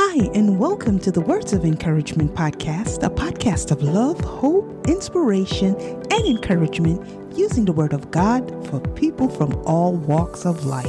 [0.00, 5.74] Hi, and welcome to the Words of Encouragement podcast, a podcast of love, hope, inspiration,
[5.74, 10.86] and encouragement using the Word of God for people from all walks of life.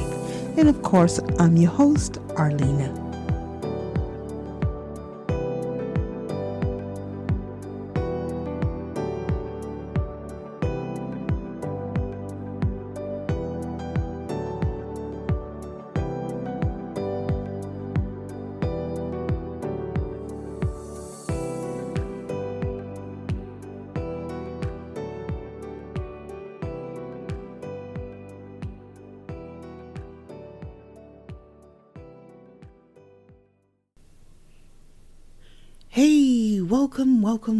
[0.60, 3.09] And of course, I'm your host, Arlena.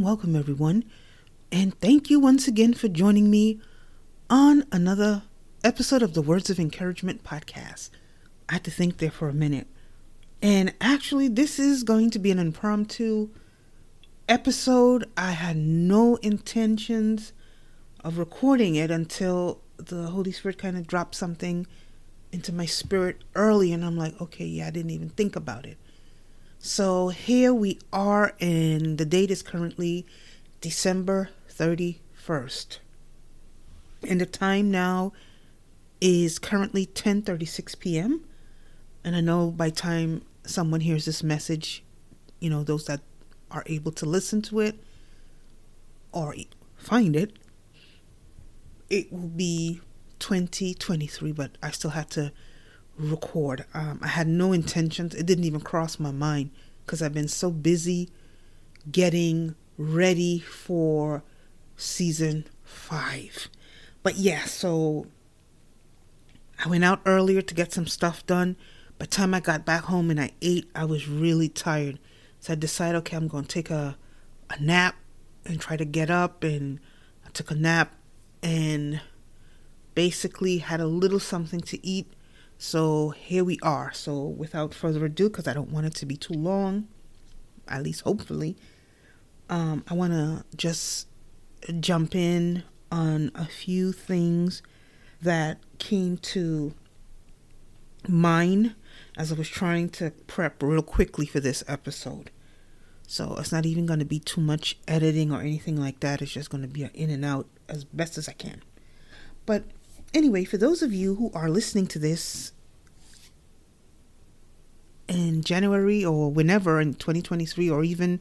[0.10, 0.84] Welcome, everyone.
[1.52, 3.62] And thank you once again for joining me
[4.28, 5.22] on another
[5.64, 7.92] episode of the Words of Encouragement podcast.
[8.50, 9.68] I had to think there for a minute.
[10.42, 13.30] And actually, this is going to be an impromptu
[14.28, 15.08] episode.
[15.16, 17.32] I had no intentions
[18.04, 21.68] of recording it until the Holy Spirit kind of dropped something
[22.32, 23.72] into my spirit early.
[23.72, 25.78] And I'm like, okay, yeah, I didn't even think about it.
[26.62, 30.06] So here we are, and the date is currently
[30.60, 32.80] December 31st.
[34.06, 35.14] And the time now
[36.02, 38.26] is currently 10:36 p.m.
[39.06, 41.82] And I know by time someone hears this message,
[42.42, 43.00] you know, those that
[43.50, 44.78] are able to listen to it
[46.12, 46.36] or
[46.76, 47.40] find it,
[48.90, 49.80] it will be
[50.20, 52.34] 2023, but I still have to
[53.00, 53.66] record.
[53.74, 55.16] Um, I had no intentions.
[55.16, 56.52] It didn't even cross my mind
[56.86, 58.10] because I've been so busy
[58.92, 61.24] getting ready for
[61.78, 63.48] season five.
[64.04, 65.08] But yeah, so
[66.64, 68.58] I went out earlier to get some stuff done.
[68.98, 72.00] By the time I got back home and I ate, I was really tired.
[72.42, 73.98] So I decided, okay, I'm going to take a,
[74.50, 74.96] a nap
[75.46, 76.44] and try to get up.
[76.44, 76.80] And
[77.26, 77.94] I took a nap
[78.44, 79.02] and
[79.96, 82.12] basically had a little something to eat
[82.60, 83.92] so here we are.
[83.94, 86.90] So without further ado, because I don't want it to be too long,
[87.70, 88.58] at least hopefully,
[89.50, 91.08] um, I want to just
[91.80, 94.62] jump in on a few things
[95.22, 96.74] that came to
[98.08, 98.76] mind
[99.18, 102.30] as I was trying to prep real quickly for this episode.
[103.08, 106.22] So it's not even going to be too much editing or anything like that.
[106.22, 108.62] It's just going to be in and out as best as I can.
[109.46, 109.64] But
[110.14, 112.52] anyway, for those of you who are listening to this
[115.08, 118.20] in January or whenever in 2023, or even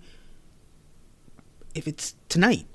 [1.74, 2.66] if it's tonight,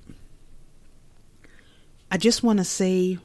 [2.11, 3.17] I just want to say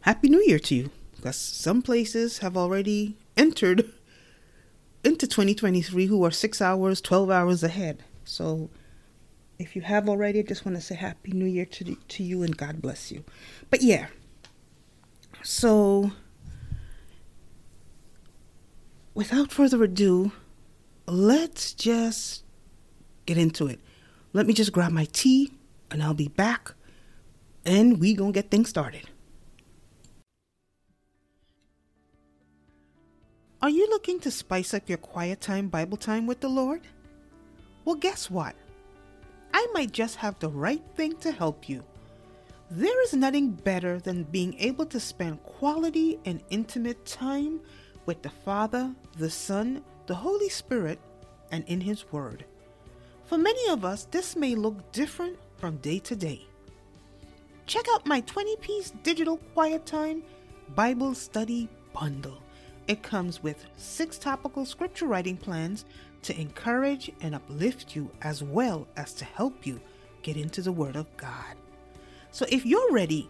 [0.00, 3.84] Happy New Year to you because some places have already entered
[5.04, 8.02] into 2023 who are six hours, 12 hours ahead.
[8.24, 8.70] So
[9.58, 12.42] if you have already, I just want to say Happy New Year to, to you
[12.42, 13.24] and God bless you.
[13.70, 14.06] But yeah,
[15.42, 16.12] so
[19.14, 20.32] without further ado,
[21.06, 22.44] let's just
[23.26, 23.80] get into it.
[24.32, 25.52] Let me just grab my tea
[25.90, 26.74] and I'll be back
[27.64, 29.08] and we to get things started.
[33.60, 36.82] Are you looking to spice up your quiet time Bible time with the Lord?
[37.84, 38.54] Well, guess what?
[39.58, 41.82] I might just have the right thing to help you.
[42.70, 47.58] There is nothing better than being able to spend quality and intimate time
[48.06, 51.00] with the Father, the Son, the Holy Spirit,
[51.50, 52.44] and in His Word.
[53.24, 56.46] For many of us, this may look different from day to day.
[57.66, 60.22] Check out my 20 piece digital quiet time
[60.76, 62.40] Bible study bundle.
[62.86, 65.84] It comes with six topical scripture writing plans
[66.22, 69.80] to encourage and uplift you as well as to help you
[70.22, 71.56] get into the Word of God.
[72.30, 73.28] So if you're ready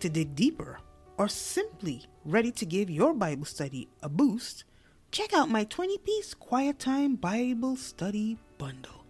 [0.00, 0.78] to dig deeper
[1.16, 4.64] or simply ready to give your Bible study a boost,
[5.10, 9.04] check out my 20 piece Quiet Time Bible Study Bundle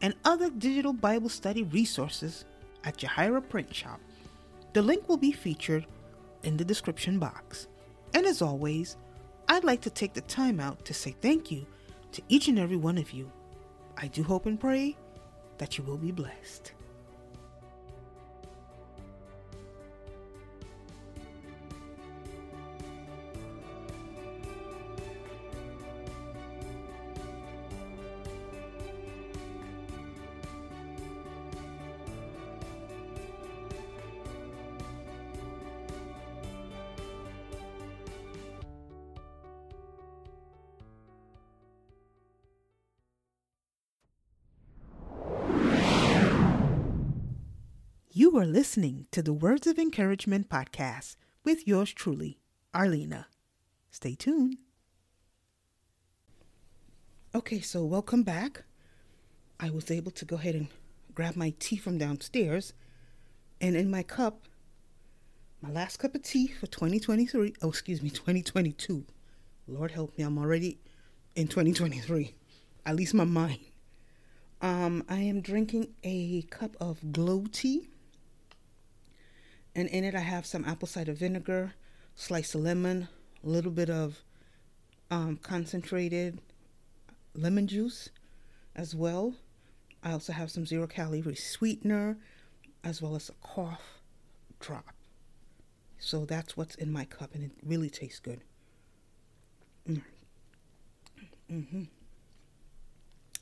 [0.00, 2.44] and other digital Bible study resources
[2.84, 4.00] at JeHireh Print Shop.
[4.72, 5.86] The link will be featured
[6.44, 7.66] in the description box.
[8.14, 8.96] And as always,
[9.48, 11.66] I'd like to take the time out to say thank you
[12.12, 13.30] to each and every one of you.
[13.96, 14.96] I do hope and pray
[15.58, 16.72] that you will be blessed.
[48.38, 52.38] Are listening to the Words of Encouragement podcast with yours truly,
[52.72, 53.26] Arlena.
[53.90, 54.58] Stay tuned.
[57.34, 58.62] Okay, so welcome back.
[59.58, 60.68] I was able to go ahead and
[61.14, 62.74] grab my tea from downstairs,
[63.60, 64.42] and in my cup,
[65.60, 67.54] my last cup of tea for 2023.
[67.60, 69.04] Oh, excuse me, 2022.
[69.66, 70.78] Lord help me, I'm already
[71.34, 72.36] in 2023.
[72.86, 73.58] At least my mind.
[74.62, 77.88] Um, I am drinking a cup of glow tea.
[79.74, 81.74] And in it, I have some apple cider vinegar,
[82.14, 83.08] slice of lemon,
[83.44, 84.22] a little bit of
[85.10, 86.40] um, concentrated
[87.34, 88.08] lemon juice
[88.74, 89.34] as well.
[90.02, 92.16] I also have some zero calorie sweetener
[92.84, 94.00] as well as a cough
[94.60, 94.94] drop.
[95.98, 98.40] So that's what's in my cup, and it really tastes good.
[99.88, 100.02] Mm.
[101.48, 101.82] hmm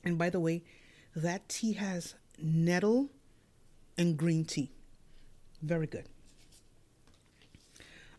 [0.04, 0.62] And by the way,
[1.14, 3.10] that tea has nettle
[3.98, 4.70] and green tea.
[5.62, 6.06] Very good.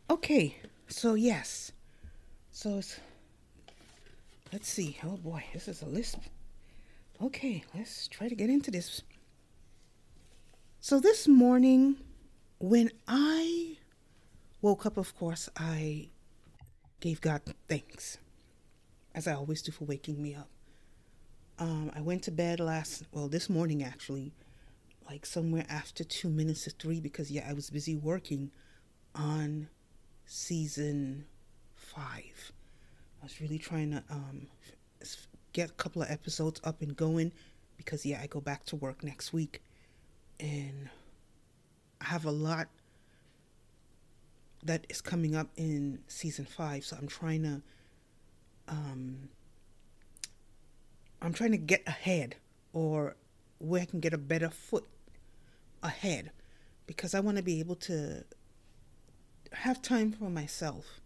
[0.10, 0.56] Okay,
[0.88, 1.74] so yes.
[2.52, 2.98] So it's,
[4.54, 4.98] let's see.
[5.04, 6.18] Oh boy, this is a list.
[7.22, 9.02] Okay, let's try to get into this.
[10.80, 11.98] So this morning,
[12.60, 13.78] when I
[14.62, 16.08] woke up, of course, I
[17.02, 18.18] gave God thanks,
[19.14, 20.50] as I always do for waking me up.
[21.60, 24.32] Um, I went to bed last, well, this morning actually,
[25.10, 28.52] like somewhere after two minutes to three, because yeah, I was busy working
[29.14, 29.68] on
[30.28, 31.26] season
[31.76, 32.52] five.
[33.22, 34.48] I was really trying to um,
[35.54, 37.32] get a couple of episodes up and going
[37.78, 39.62] because yeah, I go back to work next week
[40.40, 40.90] and
[42.02, 42.68] I have a lot
[44.64, 46.84] that is coming up in season five.
[46.84, 47.62] So I'm trying to
[48.68, 49.30] um
[51.22, 52.36] I'm trying to get ahead
[52.74, 53.16] or
[53.60, 54.86] where I can get a better foot
[55.82, 56.32] ahead
[56.86, 58.24] because I want to be able to
[59.54, 61.00] have time for myself.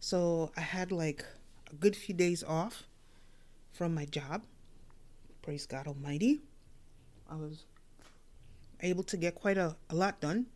[0.00, 1.24] So I had like
[1.70, 2.84] a good few days off
[3.72, 4.42] from my job.
[5.42, 6.40] Praise God Almighty.
[7.30, 7.64] I was
[8.80, 10.46] able to get quite a, a lot done.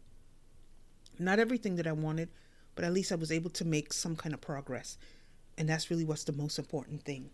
[1.19, 2.29] Not everything that I wanted,
[2.75, 4.99] but at least I was able to make some kind of progress.
[5.57, 7.31] And that's really what's the most important thing.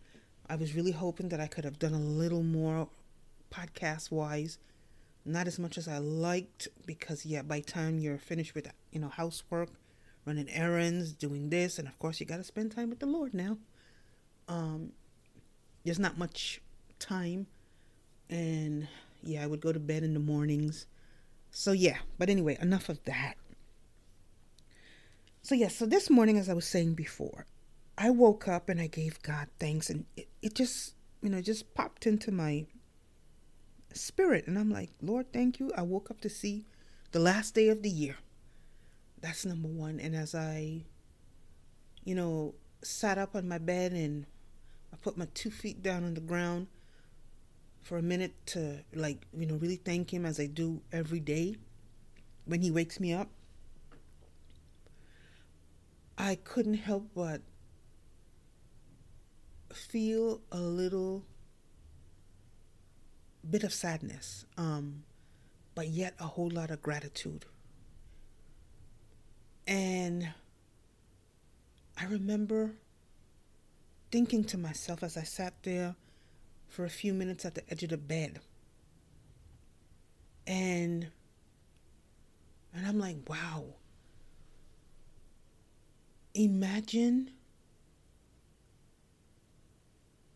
[0.49, 2.89] I was really hoping that I could have done a little more
[3.51, 4.59] podcast wise.
[5.25, 9.09] Not as much as I liked because yeah, by time you're finished with you know
[9.09, 9.71] housework,
[10.27, 13.33] running errands, doing this, and of course you got to spend time with the Lord
[13.33, 13.57] now.
[14.49, 14.93] Um,
[15.85, 16.61] there's not much
[16.99, 17.47] time,
[18.29, 18.89] and
[19.23, 20.87] yeah, I would go to bed in the mornings.
[21.51, 23.35] So yeah, but anyway, enough of that.
[25.43, 27.47] So yeah, so this morning, as I was saying before,
[27.97, 31.75] I woke up and I gave God thanks, and it, it just you know just
[31.75, 32.67] popped into my
[33.95, 35.71] spirit, and I'm like, Lord, thank you.
[35.77, 36.67] I woke up to see
[37.13, 38.17] the last day of the year.
[39.21, 40.01] That's number one.
[40.01, 40.83] And as I,
[42.05, 44.27] you know, sat up on my bed and
[44.93, 46.67] I put my two feet down on the ground
[47.81, 51.57] for a minute to, like, you know, really thank Him as I do every day
[52.45, 53.29] when He wakes me up,
[56.17, 57.43] I couldn't help but
[59.73, 61.25] feel a little
[63.51, 65.05] bit of sadness, um,
[65.75, 67.45] but yet a whole lot of gratitude.
[69.67, 70.29] And
[71.99, 72.73] I remember
[74.11, 75.97] thinking to myself as I sat there
[76.69, 78.41] for a few minutes at the edge of the bed.
[80.47, 81.09] And
[82.75, 83.65] and I'm like, wow.
[86.35, 87.31] Imagine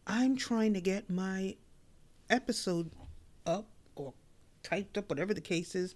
[0.06, 1.56] I'm trying to get my
[2.30, 2.90] episode
[3.48, 4.12] up or
[4.62, 5.94] typed up, whatever the case is,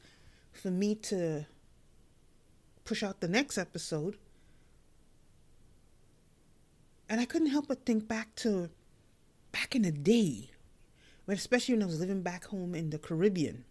[0.53, 1.47] for me to
[2.85, 4.17] push out the next episode.
[7.09, 8.71] And I couldn't help but think back to
[9.53, 10.51] back in the day,
[11.27, 13.65] but especially when I was living back home in the Caribbean.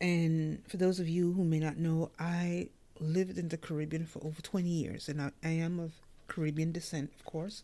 [0.00, 4.24] And for those of you who may not know, I lived in the Caribbean for
[4.24, 5.92] over 20 years, and I, I am of
[6.26, 7.62] Caribbean descent, of course.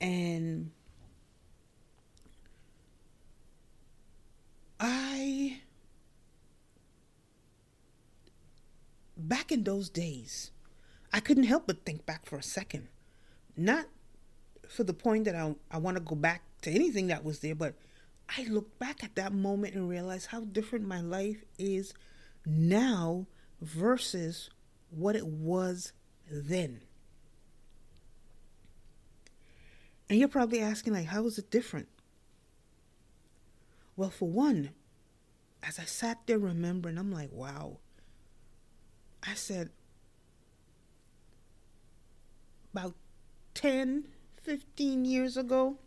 [0.00, 0.70] And
[4.86, 5.60] I
[9.16, 10.50] back in those days,
[11.10, 12.88] I couldn't help but think back for a second.
[13.56, 13.86] Not
[14.68, 17.54] for the point that I, I want to go back to anything that was there,
[17.54, 17.74] but
[18.36, 21.94] I look back at that moment and realize how different my life is
[22.44, 23.26] now
[23.62, 24.50] versus
[24.90, 25.92] what it was
[26.30, 26.82] then.
[30.10, 31.88] And you're probably asking, like, how is it different?
[33.96, 34.70] Well, for one,
[35.62, 37.78] as I sat there remembering, I'm like, wow.
[39.22, 39.70] I said,
[42.72, 42.94] about
[43.54, 44.08] 10,
[44.42, 45.78] 15 years ago,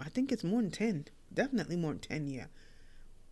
[0.00, 2.46] I think it's more than 10, definitely more than 10 years.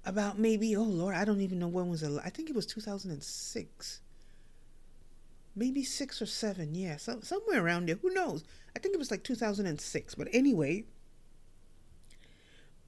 [0.04, 2.20] About maybe, oh Lord, I don't even know when was it.
[2.24, 4.00] I think it was 2006.
[5.56, 7.96] Maybe six or seven, yeah, so, somewhere around there.
[7.96, 8.44] Who knows?
[8.76, 10.14] I think it was like 2006.
[10.14, 10.84] But anyway,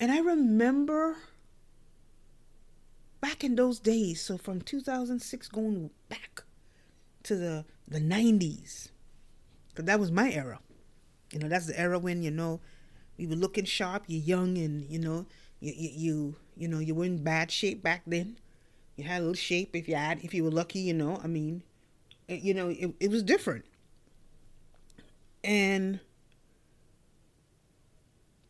[0.00, 1.16] and I remember
[3.20, 6.42] back in those days, so from 2006 going back
[7.24, 8.88] to the, the 90s,
[9.68, 10.58] because that was my era.
[11.32, 12.60] You know, that's the era when, you know,
[13.18, 15.26] we were looking sharp, you're young and, you know,
[15.60, 18.38] you, you, you, you know, you were in bad shape back then.
[18.96, 21.26] You had a little shape if you had, if you were lucky, you know, I
[21.26, 21.62] mean,
[22.26, 23.66] it, you know, it, it was different.
[25.44, 26.00] And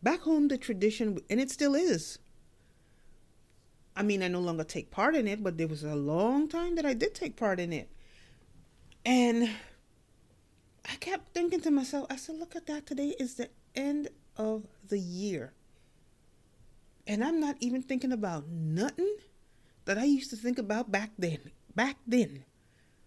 [0.02, 2.18] back home, the tradition, and it still is.
[3.96, 6.76] I mean, I no longer take part in it, but there was a long time
[6.76, 7.90] that I did take part in it.
[9.04, 9.50] And
[10.90, 12.86] I kept thinking to myself, I said, look at that.
[12.86, 15.52] Today is the end of the year.
[17.06, 19.16] And I'm not even thinking about nothing
[19.84, 21.50] that I used to think about back then.
[21.74, 22.44] Back then.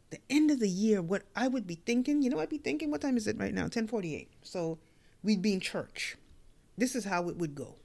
[0.09, 2.91] The end of the year, what I would be thinking, you know, I'd be thinking,
[2.91, 3.63] what time is it right now?
[3.63, 4.29] 1048.
[4.43, 4.77] So
[5.23, 6.17] we'd be in church.
[6.77, 7.75] This is how it would go.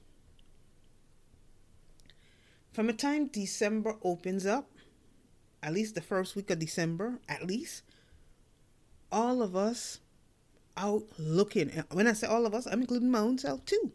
[2.71, 4.69] From the time December opens up,
[5.61, 7.83] at least the first week of December, at least,
[9.11, 9.99] all of us
[10.77, 11.69] out looking.
[11.91, 13.91] When I say all of us, I'm including my own self too.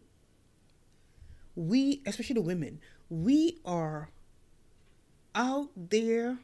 [1.56, 4.10] We, especially the women, we are
[5.34, 6.38] out there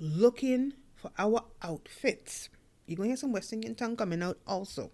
[0.00, 2.48] looking for our outfits.
[2.86, 4.90] You're going to hear some West Indian tongue coming out also.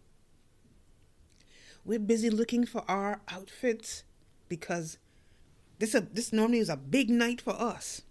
[1.85, 4.05] We're busy looking for our outfits
[4.49, 4.99] because
[5.79, 8.03] this a this normally is a big night for us.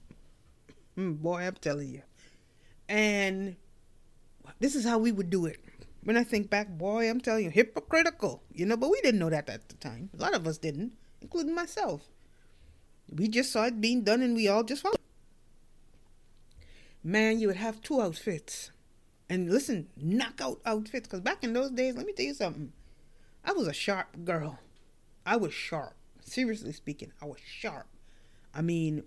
[0.98, 2.02] Mm, boy, I'm telling you.
[2.88, 3.56] And
[4.60, 5.60] this is how we would do it.
[6.04, 9.30] When I think back, boy, I'm telling you, hypocritical, you know, but we didn't know
[9.30, 10.10] that at the time.
[10.18, 12.10] A lot of us didn't, including myself.
[13.10, 14.98] We just saw it being done and we all just followed.
[17.04, 18.72] Man, you would have two outfits.
[19.30, 21.08] And listen, knockout outfits.
[21.08, 22.72] Because back in those days, let me tell you something.
[23.46, 24.60] I was a sharp girl.
[25.26, 25.96] I was sharp.
[26.22, 27.88] Seriously speaking, I was sharp.
[28.54, 29.04] I mean,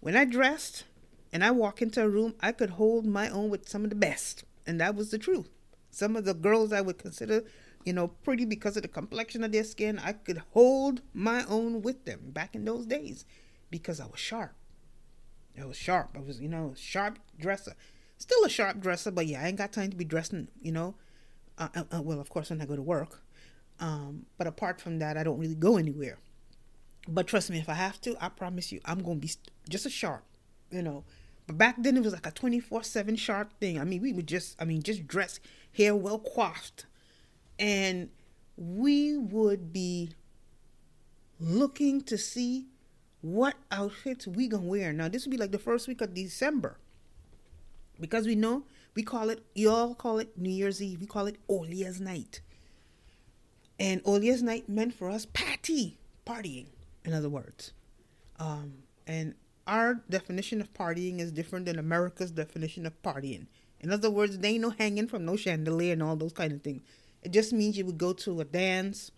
[0.00, 0.84] when I dressed
[1.32, 3.96] and I walk into a room, I could hold my own with some of the
[3.96, 4.44] best.
[4.66, 5.48] And that was the truth.
[5.90, 7.44] Some of the girls I would consider,
[7.84, 11.82] you know, pretty because of the complexion of their skin, I could hold my own
[11.82, 13.24] with them back in those days
[13.70, 14.54] because I was sharp.
[15.60, 16.10] I was sharp.
[16.16, 17.74] I was, you know, sharp dresser.
[18.18, 20.94] Still a sharp dresser, but yeah, I ain't got time to be dressing, you know.
[21.58, 23.22] Uh, uh, uh well, of course, when I go to work.
[23.80, 26.18] Um, but apart from that, I don't really go anywhere.
[27.08, 29.30] But trust me, if I have to, I promise you, I'm to be
[29.68, 30.22] just a sharp,
[30.70, 31.04] you know.
[31.46, 33.80] But back then it was like a 24 7 sharp thing.
[33.80, 35.40] I mean, we would just, I mean, just dress,
[35.76, 36.86] hair well coiffed.
[37.58, 38.10] And
[38.56, 40.10] we would be
[41.40, 42.66] looking to see
[43.22, 44.92] what outfits we gonna wear.
[44.92, 46.78] Now this would be like the first week of December.
[47.98, 51.00] Because we know we call it you all call it New Year's Eve.
[51.00, 52.40] We call it Old Year's Night.
[53.80, 55.96] And Old Year's Night meant for us party,
[56.26, 56.66] partying,
[57.02, 57.72] in other words.
[58.38, 58.74] Um,
[59.06, 59.34] and
[59.66, 63.46] our definition of partying is different than America's definition of partying.
[63.80, 66.62] In other words, they ain't no hanging from no chandelier and all those kind of
[66.62, 66.82] things.
[67.22, 69.10] It just means you would go to a dance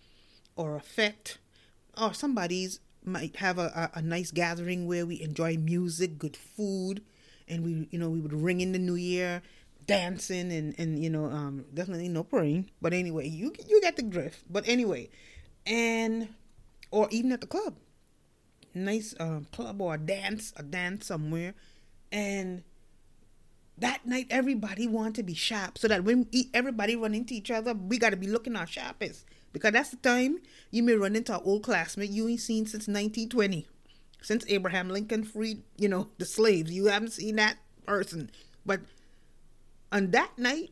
[0.55, 1.39] or a fete
[2.01, 7.03] or somebody's might have a, a, a nice gathering where we enjoy music, good food,
[7.49, 9.43] and we you know we would ring in the new year
[9.87, 14.03] dancing and and you know um definitely no praying but anyway you you get the
[14.03, 14.45] drift.
[14.49, 15.09] But anyway
[15.67, 16.29] and
[16.93, 17.77] or even at the club.
[18.75, 21.55] Nice um, club or a dance, a dance somewhere,
[22.11, 22.63] and
[23.79, 27.75] that night everybody want to be sharp so that when everybody run into each other,
[27.75, 30.39] we got to be looking our sharpest because that's the time
[30.71, 33.67] you may run into an old classmate you ain't seen since 1920,
[34.23, 36.73] since Abraham Lincoln freed you know the slaves.
[36.73, 38.31] You haven't seen that person,
[38.65, 38.81] but
[39.93, 40.71] on that night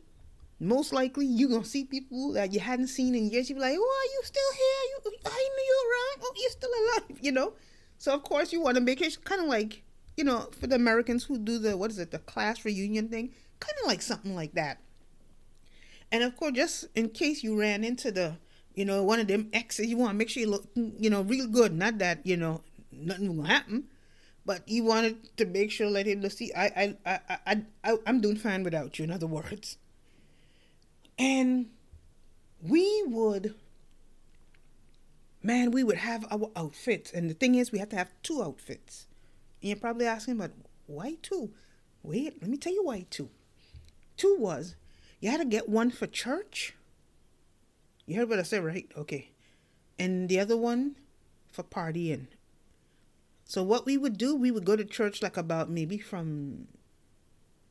[0.61, 3.49] most likely you're gonna see people that you hadn't seen in years.
[3.49, 5.11] You be like, "Oh, are you still here?
[5.11, 6.21] You, I knew you were around.
[6.23, 7.53] Oh, you're still alive." You know,
[7.97, 9.83] so of course you want to make it kind of like,
[10.15, 13.33] you know, for the Americans who do the what is it, the class reunion thing,
[13.59, 14.79] kind of like something like that.
[16.11, 18.37] And of course, just in case you ran into the,
[18.75, 21.23] you know, one of them exes, you want to make sure you look, you know,
[21.23, 21.73] real good.
[21.73, 22.61] Not that you know
[22.91, 23.85] nothing will happen,
[24.45, 26.51] but he wanted to make sure let him see.
[26.53, 29.03] I, I, I, I, I, I'm doing fine without you.
[29.03, 29.77] In other words,
[31.17, 31.67] and
[32.61, 33.55] we would
[35.43, 37.11] man, we would have our outfits.
[37.11, 39.07] And the thing is, we had to have two outfits.
[39.61, 40.51] And you're probably asking, but
[40.85, 41.51] why two?
[42.03, 43.29] Wait, let me tell you why two.
[44.17, 44.75] Two was
[45.19, 46.75] you had to get one for church.
[48.05, 48.91] You heard what I said, right?
[48.97, 49.29] Okay.
[49.97, 50.95] And the other one
[51.51, 52.27] for partying.
[53.51, 56.69] So what we would do, we would go to church like about maybe from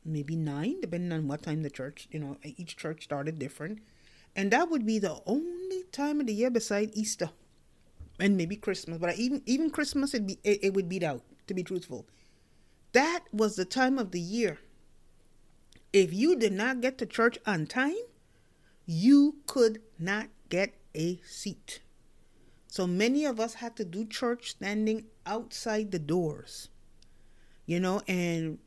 [0.05, 3.79] maybe nine, depending on what time the church, you know, each church started different.
[4.35, 7.31] And that would be the only time of the year beside Easter
[8.19, 8.99] and maybe Christmas.
[8.99, 11.23] But even even Christmas, it'd be it, it would beat out.
[11.47, 12.05] To be truthful,
[12.91, 14.59] that was the time of the year.
[15.91, 18.05] If you did not get to church on time,
[18.85, 21.81] you could not get a seat.
[22.67, 26.69] So many of us had to do church standing outside the doors.
[27.65, 28.59] You know, and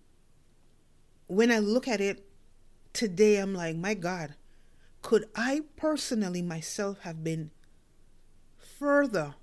[1.27, 2.27] when I look at it
[2.93, 4.35] today, I'm like, my God,
[5.03, 7.51] could I personally myself have been
[8.57, 9.35] further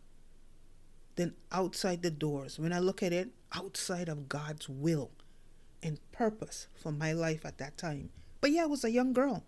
[1.15, 2.58] than outside the doors?
[2.58, 5.12] When I look at it, outside of God's will
[5.84, 8.10] and purpose for my life at that time.
[8.39, 9.44] But yeah, I was a young girl.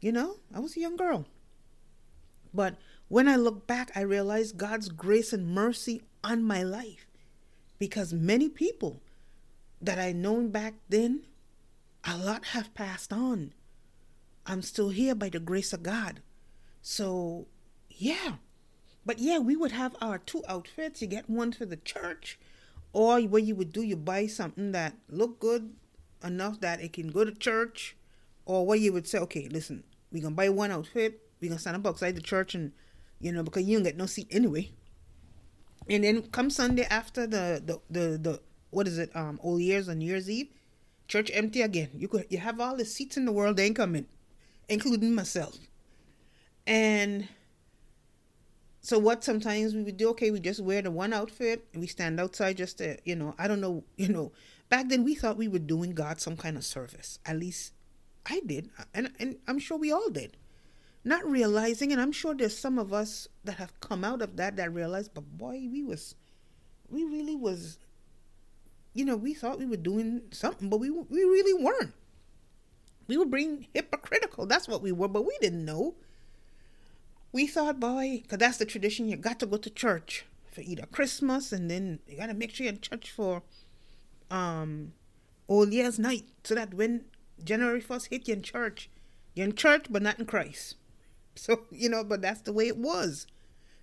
[0.00, 1.26] You know, I was a young girl.
[2.54, 2.76] But
[3.08, 7.06] when I look back, I realize God's grace and mercy on my life
[7.78, 9.00] because many people
[9.80, 11.22] that I known back then,
[12.04, 13.54] a lot have passed on.
[14.46, 16.20] I'm still here by the grace of God.
[16.82, 17.46] So,
[17.88, 18.34] yeah.
[19.06, 21.00] But yeah, we would have our two outfits.
[21.00, 22.38] You get one for the church,
[22.92, 25.74] or what you would do, you buy something that look good
[26.22, 27.96] enough that it can go to church,
[28.44, 31.76] or what you would say, okay, listen, we gonna buy one outfit, we gonna stand
[31.76, 32.72] up outside the church, and
[33.20, 34.72] you know because you don't get no seat anyway.
[35.88, 38.40] And then come Sunday after the the the, the
[38.70, 40.48] what is it um Old Year's on New Year's Eve,
[41.06, 41.90] church empty again.
[41.94, 44.06] You could you have all the seats in the world, they ain't coming,
[44.68, 45.56] including myself.
[46.66, 47.28] And
[48.80, 51.86] so what sometimes we would do, okay, we just wear the one outfit and we
[51.86, 54.32] stand outside just to, you know, I don't know, you know,
[54.68, 57.18] back then we thought we were doing God some kind of service.
[57.26, 57.72] At least
[58.26, 58.70] I did.
[58.94, 60.36] And, and I'm sure we all did.
[61.04, 64.56] Not realizing, and I'm sure there's some of us that have come out of that
[64.56, 66.14] that realized, but boy, we was,
[66.90, 67.78] we really was,
[68.92, 71.94] you know, we thought we were doing something, but we, we really weren't.
[73.06, 74.44] We were being hypocritical.
[74.44, 75.94] That's what we were, but we didn't know
[77.32, 79.08] we thought, boy, because that's the tradition.
[79.08, 82.54] You got to go to church for either Christmas, and then you got to make
[82.54, 83.42] sure you're in church for
[84.30, 84.92] um
[85.48, 87.04] Old Year's night, so that when
[87.42, 88.90] January first hit, you in church.
[89.34, 90.74] You're in church, but not in Christ.
[91.46, 93.26] So you know, but that's the way it was,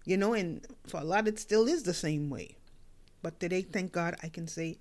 [0.06, 0.34] you know.
[0.34, 2.58] And for a lot, it still is the same way.
[3.22, 4.78] But today, thank God, I can say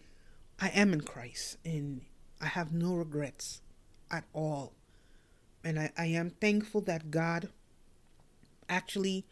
[0.60, 2.02] I am in Christ, and
[2.40, 3.62] I have no regrets
[4.10, 4.72] at all.
[5.62, 7.48] And I, I am thankful that God
[8.68, 9.24] actually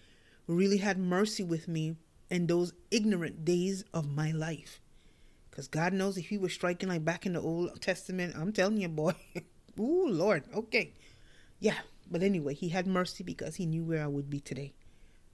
[0.47, 1.97] really had mercy with me
[2.31, 4.81] in those ignorant days of my life.
[5.51, 8.81] Because God knows if He was striking like back in the Old Testament, I'm telling
[8.81, 9.15] you, boy.
[9.79, 10.45] Ooh, Lord.
[10.55, 10.93] Okay.
[11.61, 11.79] Yeah.
[12.11, 14.73] But anyway, He had mercy because He knew where I would be today.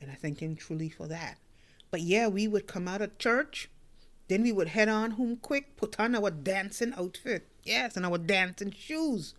[0.01, 1.39] And I thank Him truly for that.
[1.91, 3.71] But yeah, we would come out of church.
[4.29, 7.49] Then we would head on home quick, put on our dancing outfit.
[7.65, 9.35] Yes, and our dancing shoes.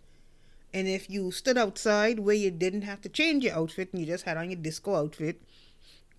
[0.72, 4.06] And if you stood outside where you didn't have to change your outfit and you
[4.06, 5.42] just had on your disco outfit,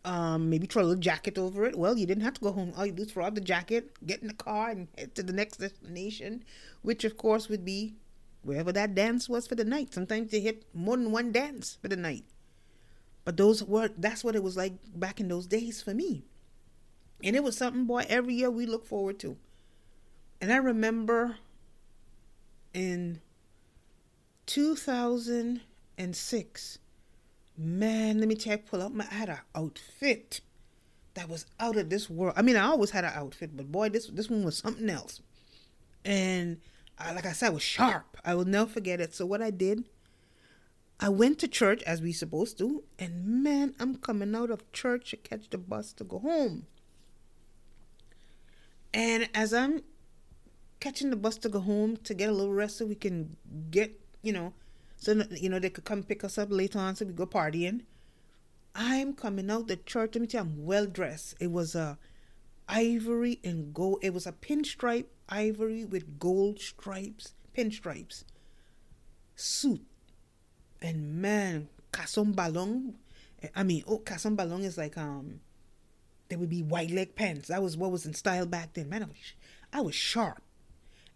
[0.03, 2.73] um, maybe throw a little jacket over it, well, you didn't have to go home.
[2.75, 5.23] All you do is throw out the jacket, get in the car, and head to
[5.23, 6.43] the next destination,
[6.81, 7.93] which of course would be
[8.43, 9.93] wherever that dance was for the night.
[9.93, 12.25] Sometimes they hit more than one dance for the night.
[13.23, 16.23] But those were that's what it was like back in those days for me.
[17.23, 19.37] And it was something, boy, every year we look forward to.
[20.39, 21.37] And I remember
[22.73, 23.21] in
[24.47, 26.79] 2006.
[27.57, 30.41] Man, let me you, pull up my I had an outfit
[31.13, 32.33] that was out of this world.
[32.37, 35.21] I mean, I always had an outfit, but boy, this this one was something else.
[36.03, 36.59] And
[37.05, 38.17] I, like I said, I was sharp.
[38.23, 39.13] I will never forget it.
[39.13, 39.85] So what I did,
[40.99, 45.11] I went to church as we supposed to, and man, I'm coming out of church
[45.11, 46.67] to catch the bus to go home.
[48.93, 49.81] And as I'm
[50.79, 53.37] catching the bus to go home to get a little rest so we can
[53.69, 54.53] get you know,
[54.97, 57.81] so you know they could come pick us up later on, so we go partying.
[58.75, 60.11] I'm coming out the church.
[60.15, 61.35] Let me tell you, I'm well dressed.
[61.39, 61.97] It was a
[62.71, 63.99] ivory and gold.
[64.01, 68.23] It was a pinstripe ivory with gold stripes, pinstripes
[69.35, 69.81] suit.
[70.81, 72.95] And man, Casson Ballon.
[73.55, 75.41] I mean, oh, Casson Ballon is like um,
[76.29, 77.49] there would be white leg pants.
[77.49, 78.89] That was what was in style back then.
[78.89, 79.33] Man, I was,
[79.73, 80.41] I was sharp,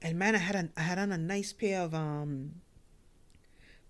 [0.02, 2.62] and man, I had a, I had on a nice pair of um,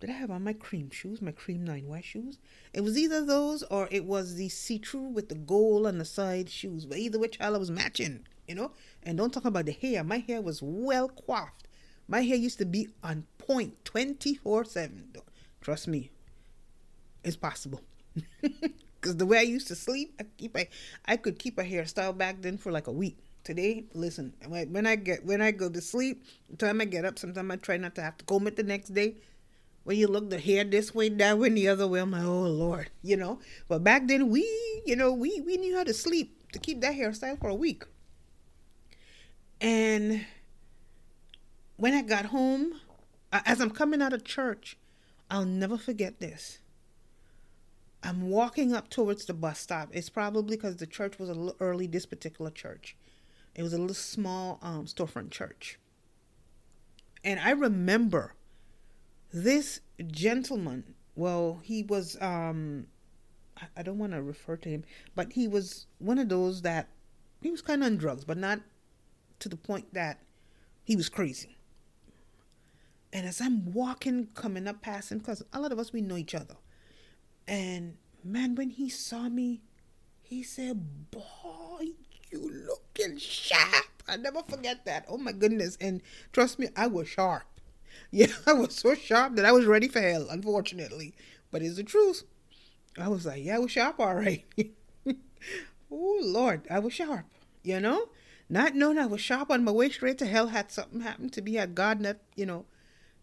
[0.06, 2.38] did I have on my cream shoes, my cream nine white shoes?
[2.74, 6.06] It was either those or it was the see through with the gold on the
[6.06, 6.86] side shoes.
[6.86, 8.72] But either which, I was matching, you know.
[9.02, 10.04] And don't talk about the hair.
[10.04, 11.68] My hair was well coiffed.
[12.08, 15.14] My hair used to be on point 24 7.
[15.62, 16.12] Trust me,
[17.24, 17.82] it's possible.
[19.06, 20.68] Because the way I used to sleep, I keep a,
[21.06, 23.20] I could keep a hairstyle back then for like a week.
[23.44, 27.20] Today, listen, when I get when I go to sleep, the time I get up,
[27.20, 29.18] sometimes I try not to have to comb it the next day.
[29.86, 32.24] When you look the hair this way, that way, and the other way, I'm like,
[32.24, 33.40] oh Lord, you know.
[33.68, 34.42] But back then, we,
[34.84, 37.84] you know, we we knew how to sleep to keep that hairstyle for a week.
[39.62, 40.26] And
[41.78, 42.82] when I got home,
[43.32, 44.76] as I'm coming out of church,
[45.30, 46.60] I'll never forget this.
[48.02, 49.90] I'm walking up towards the bus stop.
[49.92, 52.96] It's probably because the church was a little early, this particular church.
[53.56, 55.80] It was a little small um, storefront church.
[57.24, 58.35] And I remember
[59.34, 62.88] this gentleman, well, he was, um,
[63.76, 64.84] I don't want to refer to him,
[65.16, 66.90] but he was one of those that
[67.42, 68.62] he was kind of on drugs, but not
[69.40, 70.20] to the point that
[70.84, 71.58] he was crazy.
[73.14, 76.18] And as I'm walking, coming up past him, because a lot of us, we know
[76.18, 76.56] each other.
[77.48, 79.62] And man, when he saw me,
[80.22, 81.92] he said, Boy,
[82.30, 84.04] you looking sharp.
[84.08, 85.06] I never forget that.
[85.08, 85.78] Oh my goodness.
[85.80, 86.02] And
[86.34, 87.46] trust me, I was sharp.
[88.12, 91.14] Yeah, I was so sharp that I was ready for hell, unfortunately.
[91.52, 92.24] But it's the truth.
[92.98, 94.46] I was like, yeah, I was sharp, all right.
[95.92, 97.26] oh, Lord, I was sharp,
[97.64, 98.10] you know?
[98.50, 101.42] Not knowing I was sharp on my way straight to hell had something happened to
[101.42, 102.66] me, had God not, you know,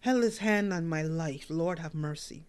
[0.01, 1.47] held his hand on my life.
[1.49, 2.45] Lord have mercy.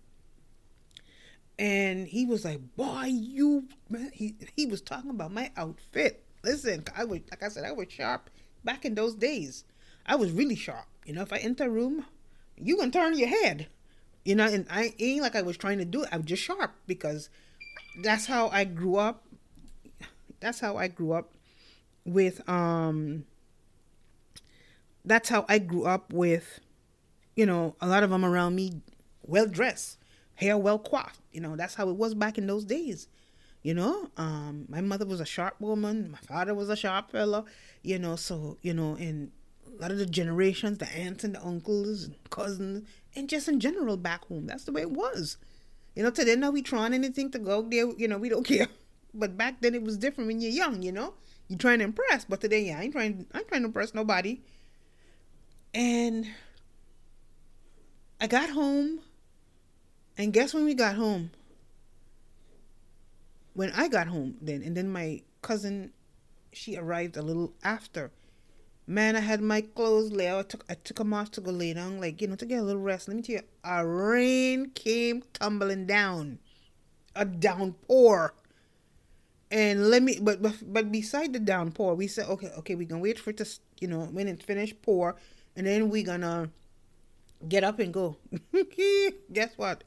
[1.60, 6.24] And he was like, boy, you, man, he, he was talking about my outfit.
[6.44, 8.30] Listen, I was, like I said, I was sharp
[8.64, 9.64] back in those days.
[10.06, 10.88] I was really sharp.
[11.06, 12.06] You know, if I enter a room,
[12.58, 13.68] you can turn your head.
[14.26, 16.10] You know, and I ain't like I was trying to do it.
[16.12, 17.30] I was just sharp because
[18.02, 19.26] that's how I grew up.
[20.40, 21.34] That's how I grew up
[22.06, 23.26] with um
[25.06, 26.60] that's how I grew up with
[27.36, 28.82] you know, a lot of them around me
[29.24, 29.98] well dressed,
[30.36, 31.20] hair well coiffed.
[31.32, 33.08] You know, that's how it was back in those days.
[33.64, 37.46] You know, um, my mother was a sharp woman, my father was a sharp fellow,
[37.82, 39.32] you know, so, you know, and
[39.78, 43.60] a lot of the generations, the aunts and the uncles and cousins, and just in
[43.60, 45.38] general back home, that's the way it was.
[45.96, 48.68] You know, today now we trying anything to go there, you know, we don't care.
[49.14, 51.14] But back then it was different when you're young, you know.
[51.48, 53.94] You're trying to impress, but today, yeah, I ain't trying I ain't trying to impress
[53.94, 54.42] nobody.
[55.74, 56.28] And
[58.20, 59.00] I got home,
[60.18, 61.32] and guess when we got home?
[63.54, 65.92] When I got home, then, and then my cousin,
[66.52, 68.12] she arrived a little after.
[68.86, 70.32] Man, I had my clothes laid.
[70.32, 72.60] I took, I took them off to go lay down, like, you know, to get
[72.60, 73.08] a little rest.
[73.08, 76.40] Let me tell you, a rain came tumbling down.
[77.16, 78.34] A downpour.
[79.52, 83.00] And let me, but, but but beside the downpour, we said, okay, okay, we can
[83.00, 83.46] wait for it to,
[83.80, 85.16] you know, when it finish pour,
[85.56, 86.50] and then we gonna
[87.48, 88.18] get up and go.
[89.34, 89.84] Guess what?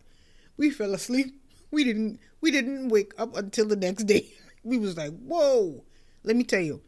[0.57, 1.41] We fell asleep.
[1.71, 4.33] We didn't we didn't wake up until the next day.
[4.65, 5.85] We was like, whoa.
[6.25, 6.83] Let me tell you,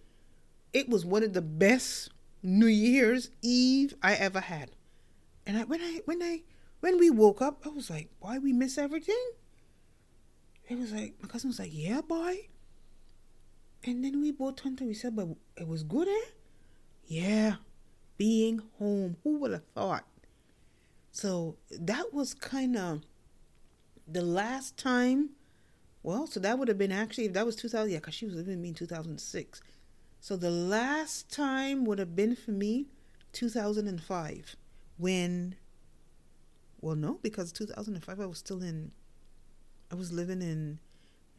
[0.73, 2.11] it was one of the best
[2.43, 4.71] New Year's Eve I ever had.
[5.47, 6.43] And I, when I when I
[6.81, 9.33] when we woke up, I was like, why we miss everything?
[10.69, 12.49] It was like my cousin was like, yeah, boy.
[13.85, 16.31] And then we both turned to we said, but it was good, eh?
[17.07, 17.57] Yeah,
[18.17, 19.17] being home.
[19.25, 20.05] Who would have thought?
[21.11, 23.03] So that was kind of
[24.07, 25.31] the last time.
[26.03, 28.35] Well, so that would have been actually, if that was 2000, yeah, because she was
[28.35, 29.63] living with me in 2006.
[30.21, 32.87] So the last time would have been for me
[33.33, 34.57] 2005
[34.97, 35.55] when,
[36.81, 38.93] well, no, because 2005 I was still in,
[39.91, 40.81] I was living in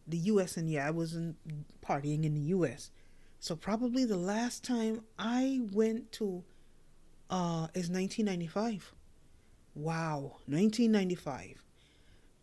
[0.07, 1.35] the US and yeah, I wasn't
[1.81, 2.91] partying in the US.
[3.39, 6.43] So probably the last time I went to
[7.29, 8.93] uh is 1995.
[9.75, 11.63] Wow, 1995.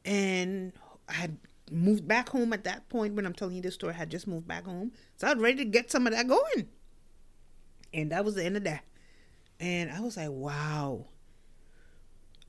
[0.05, 0.72] And
[1.09, 1.38] I had
[1.71, 3.93] moved back home at that point when I'm telling you this story.
[3.93, 4.93] I had just moved back home.
[5.17, 6.69] So I was ready to get some of that going.
[7.93, 8.85] And that was the end of that.
[9.59, 11.07] And I was like, wow.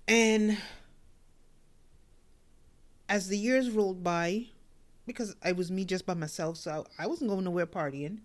[0.07, 0.57] And
[3.09, 4.47] as the years rolled by,
[5.05, 8.19] because I was me just by myself, so I wasn't going nowhere partying.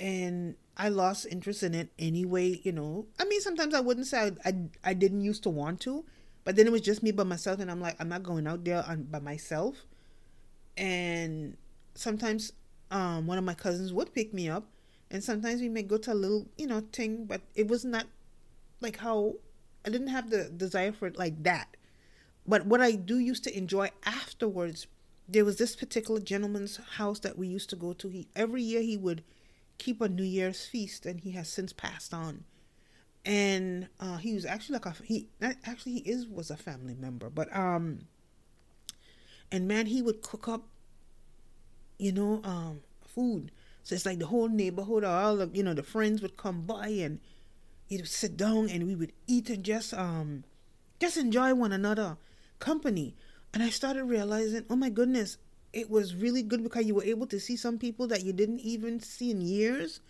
[0.00, 3.06] And I lost interest in it anyway, you know.
[3.20, 6.04] I mean, sometimes I wouldn't say I, I, I didn't used to want to,
[6.44, 8.64] but then it was just me by myself, and I'm like, I'm not going out
[8.64, 9.76] there on, by myself.
[10.76, 11.56] And
[11.94, 12.52] sometimes
[12.90, 14.64] um, one of my cousins would pick me up,
[15.10, 18.06] and sometimes we may go to a little, you know, thing, but it was not
[18.80, 19.34] like how
[19.84, 21.76] I didn't have the desire for it like that.
[22.46, 24.86] But what I do used to enjoy afterwards,
[25.28, 28.08] there was this particular gentleman's house that we used to go to.
[28.08, 29.22] He every year he would
[29.78, 32.44] keep a New Year's feast, and he has since passed on.
[33.24, 37.30] And uh, he was actually like a he actually he is was a family member,
[37.30, 38.00] but um.
[39.50, 40.62] And man, he would cook up,
[41.98, 43.50] you know, um, food.
[43.82, 46.88] So it's like the whole neighborhood, all the you know the friends would come by
[46.88, 47.20] and
[47.88, 50.44] you would sit down and we would eat and just um
[51.00, 52.16] just enjoy one another
[52.58, 53.14] company.
[53.52, 55.36] And I started realizing, oh my goodness,
[55.72, 58.60] it was really good because you were able to see some people that you didn't
[58.60, 60.00] even see in years.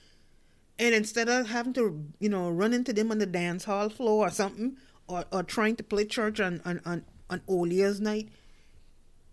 [0.79, 4.27] And instead of having to, you know, run into them on the dance hall floor
[4.27, 8.29] or something, or, or trying to play church on, on, on, on Old Year's night,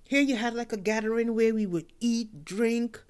[0.04, 3.02] here you had like a gathering where we would eat, drink,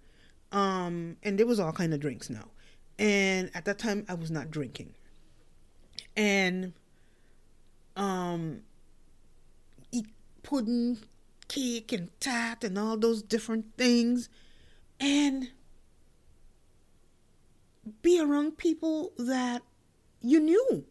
[0.52, 2.50] um, and there was all kind of drinks now.
[2.98, 4.94] And at that time, I was not drinking.
[6.18, 6.74] And
[7.96, 8.62] um,
[9.92, 10.08] eat
[10.44, 11.00] pudding,
[11.48, 14.30] cake, and tat, and all those different things,
[15.00, 15.50] and
[18.02, 19.62] be around people that
[20.22, 20.86] you knew.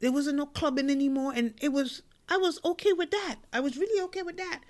[0.00, 3.36] There wasn't no clubbing anymore, and it was I was okay with that.
[3.52, 4.60] I was really okay with that.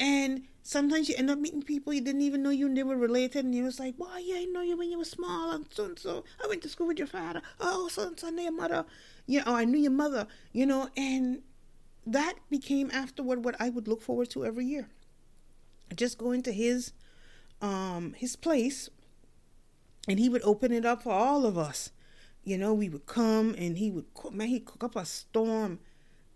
[0.00, 2.96] And sometimes you end up meeting people you didn't even know you and they were
[2.96, 5.66] related, and you was like, "Well, yeah, I know you when you were small, and
[5.70, 6.24] so and so.
[6.42, 7.42] I went to school with your father.
[7.60, 8.84] Oh, so and so, I knew your mother.
[9.26, 10.26] You know, I knew your mother.
[10.52, 11.42] You know, and
[12.06, 14.88] that became afterward what I would look forward to every year.
[15.94, 16.92] Just going to his,
[17.60, 18.90] um, his place,
[20.08, 21.90] and he would open it up for all of us.
[22.42, 25.80] You know, we would come, and he would man, he cook up a storm.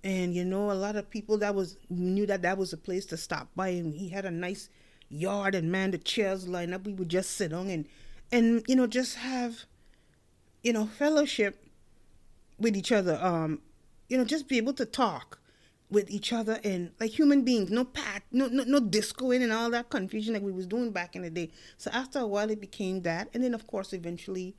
[0.05, 3.07] And you know a lot of people that was knew that that was a place
[3.07, 3.69] to stop by.
[3.69, 4.69] And he had a nice
[5.09, 6.85] yard and man the chairs lined up.
[6.85, 7.87] We would just sit on and
[8.33, 9.65] and you know just have
[10.65, 11.65] you know fellowship
[12.59, 13.17] with each other.
[13.23, 13.61] Um
[14.09, 15.39] you know just be able to talk
[15.93, 19.71] with each other and like human beings no pat no no, no discoing and all
[19.71, 22.61] that confusion like we was doing back in the day so after a while it
[22.61, 24.57] became that and then of course eventually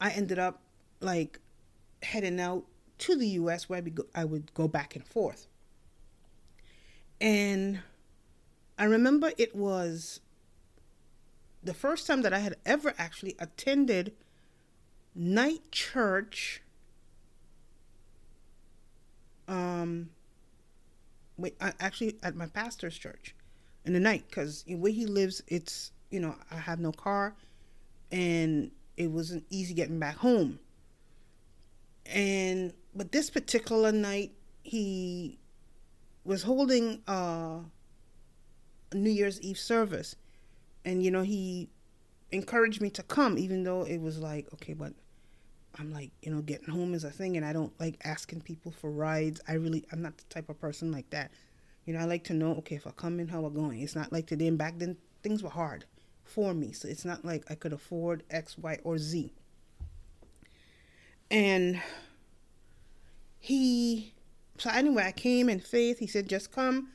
[0.00, 0.62] i ended up
[1.00, 1.38] like
[2.02, 2.64] heading out
[2.98, 3.82] to the US where
[4.14, 5.46] I would go back and forth.
[7.20, 7.80] And
[8.78, 10.20] I remember it was
[11.62, 14.14] the first time that I had ever actually attended
[15.14, 16.62] night church.
[19.48, 20.10] Um,
[21.80, 23.34] actually at my pastor's church
[23.84, 27.34] in the night because where he lives, it's you know I have no car,
[28.10, 30.58] and it wasn't easy getting back home.
[32.06, 35.38] And but this particular night, he
[36.24, 37.60] was holding uh,
[38.92, 40.16] a New Year's Eve service,
[40.84, 41.68] and you know he
[42.30, 44.92] encouraged me to come, even though it was like okay, but
[45.78, 48.72] I'm like you know getting home is a thing, and I don't like asking people
[48.72, 49.40] for rides.
[49.48, 51.30] I really I'm not the type of person like that.
[51.84, 53.80] You know, I like to know okay if I come in, how I'm going.
[53.80, 55.84] It's not like today and back then things were hard
[56.24, 59.32] for me, so it's not like I could afford X, Y, or Z.
[61.30, 61.80] And
[63.44, 64.14] he
[64.56, 66.88] so anyway i came in faith he said just come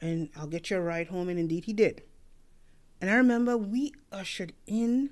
[0.00, 2.02] and i'll get you a ride home and indeed he did
[2.98, 5.10] and i remember we ushered in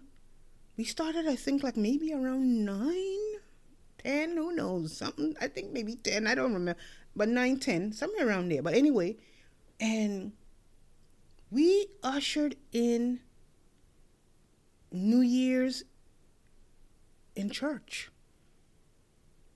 [0.81, 3.35] we started i think like maybe around nine
[4.03, 6.81] ten who knows something i think maybe ten i don't remember
[7.15, 9.15] but nine ten somewhere around there but anyway
[9.79, 10.33] and
[11.51, 13.21] we ushered in
[14.91, 15.85] new year's
[17.37, 18.11] in church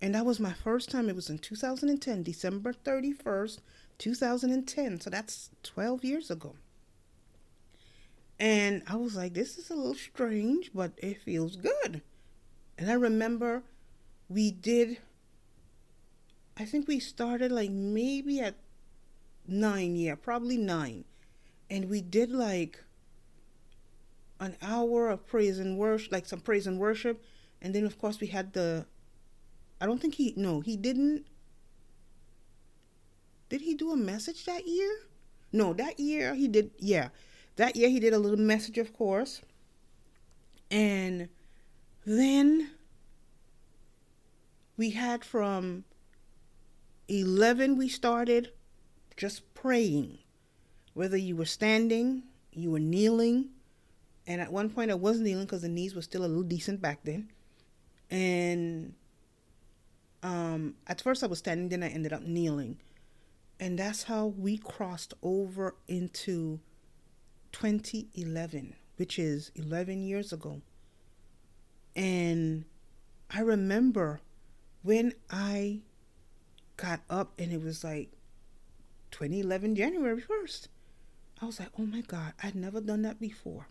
[0.03, 1.09] and that was my first time.
[1.09, 3.61] It was in 2010, December 31st,
[3.97, 5.01] 2010.
[5.01, 6.57] So that's 12 years ago.
[8.39, 12.03] And I was like, this is a little strange, but it feels good.
[12.79, 13.63] And I remember
[14.29, 14.99] we did,
[16.57, 18.57] I think we started like maybe at
[19.47, 21.05] nine, yeah, probably nine.
[21.71, 22.83] And we did like
[24.41, 27.23] an hour of praise and worship, like some praise and worship.
[27.63, 28.87] And then, of course, we had the
[29.81, 31.27] I don't think he no, he didn't
[33.49, 35.07] Did he do a message that year?
[35.53, 37.09] No, that year he did yeah.
[37.57, 39.43] That year he did a little message of course.
[40.71, 41.29] And
[42.05, 42.71] then
[44.77, 45.85] we had from
[47.09, 48.53] 11 we started
[49.17, 50.19] just praying.
[50.95, 53.51] Whether you were standing, you were kneeling,
[54.27, 56.81] and at one point I was kneeling because the knees were still a little decent
[56.81, 57.31] back then.
[58.11, 58.95] And
[60.23, 62.79] um, at first I was standing, then I ended up kneeling.
[63.61, 66.61] And that's how we crossed over into
[67.55, 70.61] 2011, which is 11 years ago.
[71.95, 72.65] And
[73.31, 74.21] I remember
[74.83, 75.83] when I
[76.77, 78.11] got up and it was like
[79.13, 80.67] 2011 January 1st.
[81.41, 83.69] I was like, oh my God, I'd never done that before.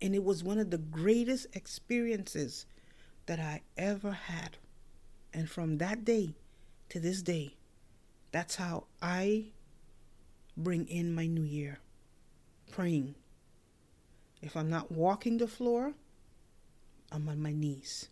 [0.00, 2.64] And it was one of the greatest experiences
[3.26, 4.56] that I ever had.
[5.34, 6.30] And from that day
[6.88, 7.56] to this day,
[8.32, 9.48] that's how I
[10.56, 11.78] bring in my new year
[12.70, 13.14] praying.
[14.42, 15.92] If I'm not walking the floor,
[17.12, 18.08] I'm on my knees.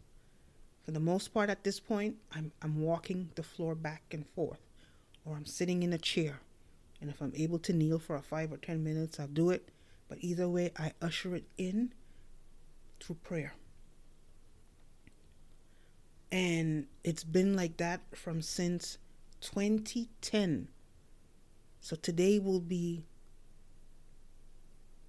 [0.84, 4.60] For the most part at this point, I'm, I'm walking the floor back and forth,
[5.24, 6.40] or I'm sitting in a chair.
[7.00, 9.68] And if I'm able to kneel for a five or ten minutes, I'll do it.
[10.08, 11.92] But either way, I usher it in
[13.00, 13.54] through prayer.
[16.30, 18.98] And it's been like that from since
[19.40, 20.68] 2010.
[21.80, 23.04] So today will be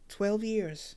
[0.10, 0.96] 12 years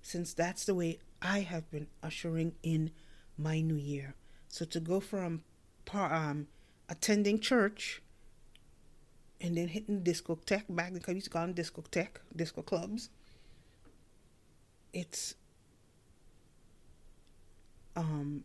[0.00, 2.90] since that's the way I have been ushering in
[3.38, 4.14] my new year.
[4.48, 5.42] So to go from
[5.92, 6.48] um,
[6.88, 8.02] attending church
[9.40, 13.10] and then hitting discotheque back then, we used to call them disco clubs.
[14.92, 15.34] It's
[17.96, 18.44] um,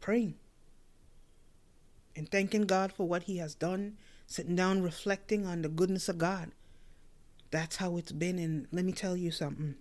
[0.00, 0.34] praying
[2.14, 6.18] and thanking God for what He has done, sitting down reflecting on the goodness of
[6.18, 6.50] God.
[7.50, 8.38] That's how it's been.
[8.38, 9.76] And let me tell you something.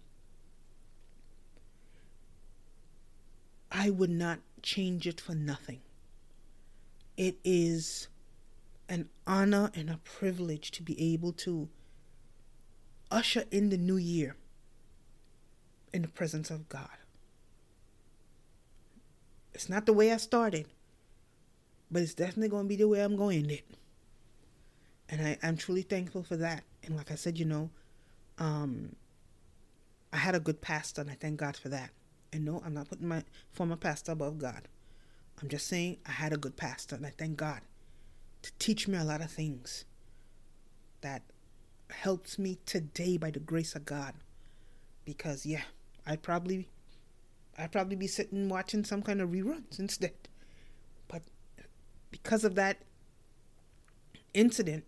[3.71, 5.82] I would not change it for nothing.
[7.17, 8.08] It is
[8.88, 11.69] an honor and a privilege to be able to
[13.12, 14.36] usher in the new year
[15.93, 16.89] in the presence of God.
[19.54, 20.67] It's not the way I started,
[21.89, 23.65] but it's definitely going to be the way I'm going it.
[25.08, 26.63] And I, I'm truly thankful for that.
[26.86, 27.69] And like I said, you know,
[28.38, 28.95] um,
[30.13, 31.89] I had a good pastor, and I thank God for that.
[32.32, 34.67] And no, I'm not putting my former pastor above God.
[35.41, 37.62] I'm just saying I had a good pastor, and I thank God
[38.43, 39.86] to teach me a lot of things
[41.02, 41.24] that
[41.89, 44.13] helps me today by the grace of God.
[45.04, 45.63] Because yeah,
[46.06, 46.69] I probably
[47.58, 50.13] I'd probably be sitting watching some kind of reruns instead.
[51.08, 51.24] But
[52.12, 52.78] because of that
[54.34, 54.86] incident,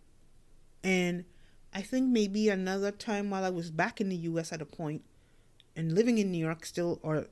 [0.83, 1.25] and
[1.73, 5.03] I think maybe another time while I was back in the US at a point
[5.75, 7.27] and living in New York still, or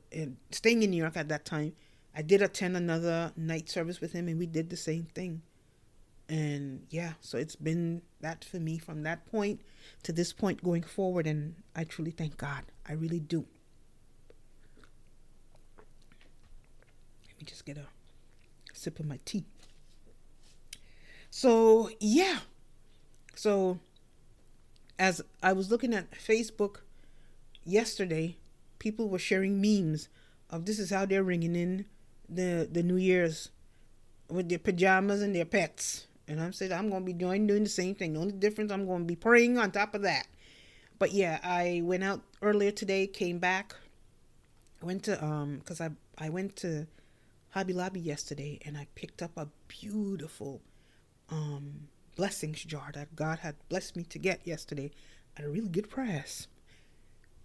[0.52, 1.74] staying in New York at that time,
[2.16, 5.42] I did attend another night service with him and we did the same thing.
[6.30, 9.62] And yeah, so it's been that for me from that point
[10.04, 11.28] to this point going forward.
[11.28, 12.64] And I truly thank God.
[12.88, 13.46] I really do.
[17.28, 17.88] Let me just get a
[18.74, 19.46] sip of my tea.
[21.30, 22.40] So, yeah.
[23.36, 23.80] So,
[24.98, 26.78] as I was looking at Facebook
[27.64, 28.38] yesterday,
[28.80, 30.10] people were sharing memes
[30.50, 31.86] of this is how they're ringing in
[32.30, 33.50] the the New Year's
[34.30, 36.08] with their pajamas and their pets.
[36.28, 38.14] And I'm saying I'm going to be doing doing the same thing.
[38.14, 40.28] The only difference I'm going to be praying on top of that.
[40.98, 43.76] But yeah, I went out earlier today, came back,
[44.82, 46.88] went to um because I I went to
[47.50, 50.62] Hobby Lobby yesterday and I picked up a beautiful
[51.30, 54.92] um, blessings jar that God had blessed me to get yesterday
[55.38, 56.48] at a really good price.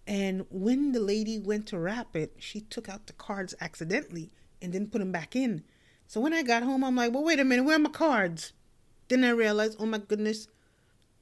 [0.07, 4.31] And when the lady went to wrap it, she took out the cards accidentally
[4.61, 5.63] and didn't put them back in.
[6.07, 8.53] So when I got home, I'm like, well, wait a minute, where are my cards?
[9.07, 10.47] Then I realized, oh my goodness,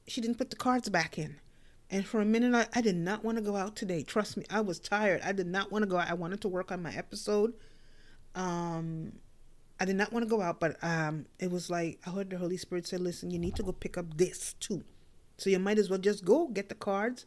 [0.06, 1.36] she didn't put the cards back in.
[1.90, 4.02] And for a minute, I, I did not want to go out today.
[4.02, 5.20] Trust me, I was tired.
[5.24, 6.08] I did not want to go out.
[6.08, 7.54] I wanted to work on my episode
[8.34, 9.12] um
[9.80, 12.38] I did not want to go out, but um it was like I heard the
[12.38, 14.84] Holy Spirit say, Listen, you need to go pick up this too.
[15.38, 17.24] So you might as well just go get the cards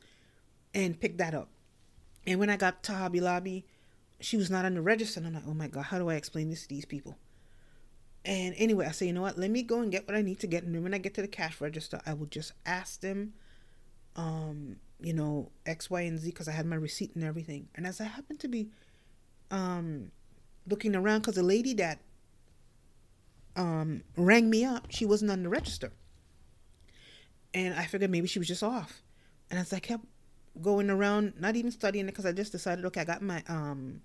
[0.73, 1.49] and pick that up.
[2.27, 3.65] And when I got to Hobby Lobby,
[4.19, 5.19] she was not on the register.
[5.19, 7.17] And I'm like, oh my God, how do I explain this to these people?
[8.25, 9.37] And anyway, I say, you know what?
[9.37, 10.63] Let me go and get what I need to get.
[10.63, 13.33] And then when I get to the cash register, I will just ask them,
[14.15, 17.67] um, you know, X, Y, and Z because I had my receipt and everything.
[17.75, 18.69] And as I happened to be
[19.51, 20.11] um,
[20.67, 21.99] looking around because the lady that
[23.55, 25.91] um, rang me up, she wasn't on the register.
[27.53, 29.01] And I figured maybe she was just off.
[29.49, 30.05] And as I kept
[30.61, 34.01] going around, not even studying it because I just decided, okay, I got my um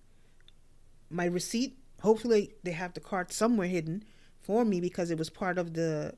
[1.10, 1.78] my receipt.
[2.02, 4.04] Hopefully they have the card somewhere hidden
[4.40, 6.14] for me because it was part of the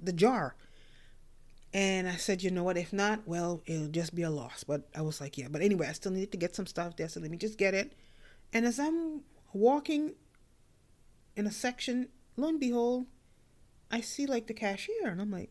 [0.00, 0.54] the jar.
[1.74, 4.64] And I said, you know what, if not, well, it'll just be a loss.
[4.64, 5.48] But I was like, yeah.
[5.50, 7.74] But anyway, I still needed to get some stuff there, so let me just get
[7.74, 7.92] it.
[8.52, 9.22] And as I'm
[9.52, 10.14] walking
[11.36, 12.08] in a section,
[12.38, 13.06] lo and behold,
[13.90, 15.50] I see like the cashier, and I'm like,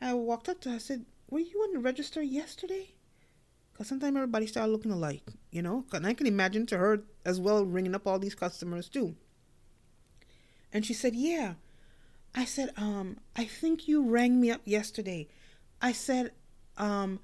[0.00, 0.76] I walked up to her.
[0.76, 2.94] I said, "Were you on the register yesterday?"
[3.72, 5.84] Because sometimes everybody start looking alike, you know.
[5.92, 9.16] And I can imagine to her as well ringing up all these customers too.
[10.72, 11.54] And she said, "Yeah,
[12.34, 15.28] I said, um, I think you rang me up yesterday.
[15.80, 16.32] I said,
[16.76, 17.20] um,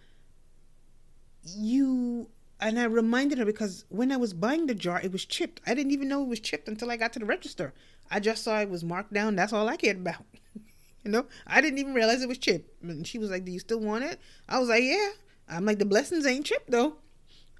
[1.42, 2.28] you
[2.60, 5.60] and I reminded her because when I was buying the jar, it was chipped.
[5.66, 7.72] I didn't even know it was chipped until I got to the register.
[8.10, 9.34] I just saw it was marked down.
[9.34, 10.24] That's all I cared about.
[11.04, 12.82] you know, I didn't even realize it was chipped.
[12.82, 15.10] And she was like, "Do you still want it?" I was like, "Yeah."
[15.48, 16.96] I'm like, "The blessings ain't chipped though."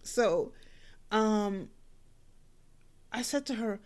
[0.02, 0.52] So,
[1.10, 1.70] um,
[3.10, 3.80] I said to her,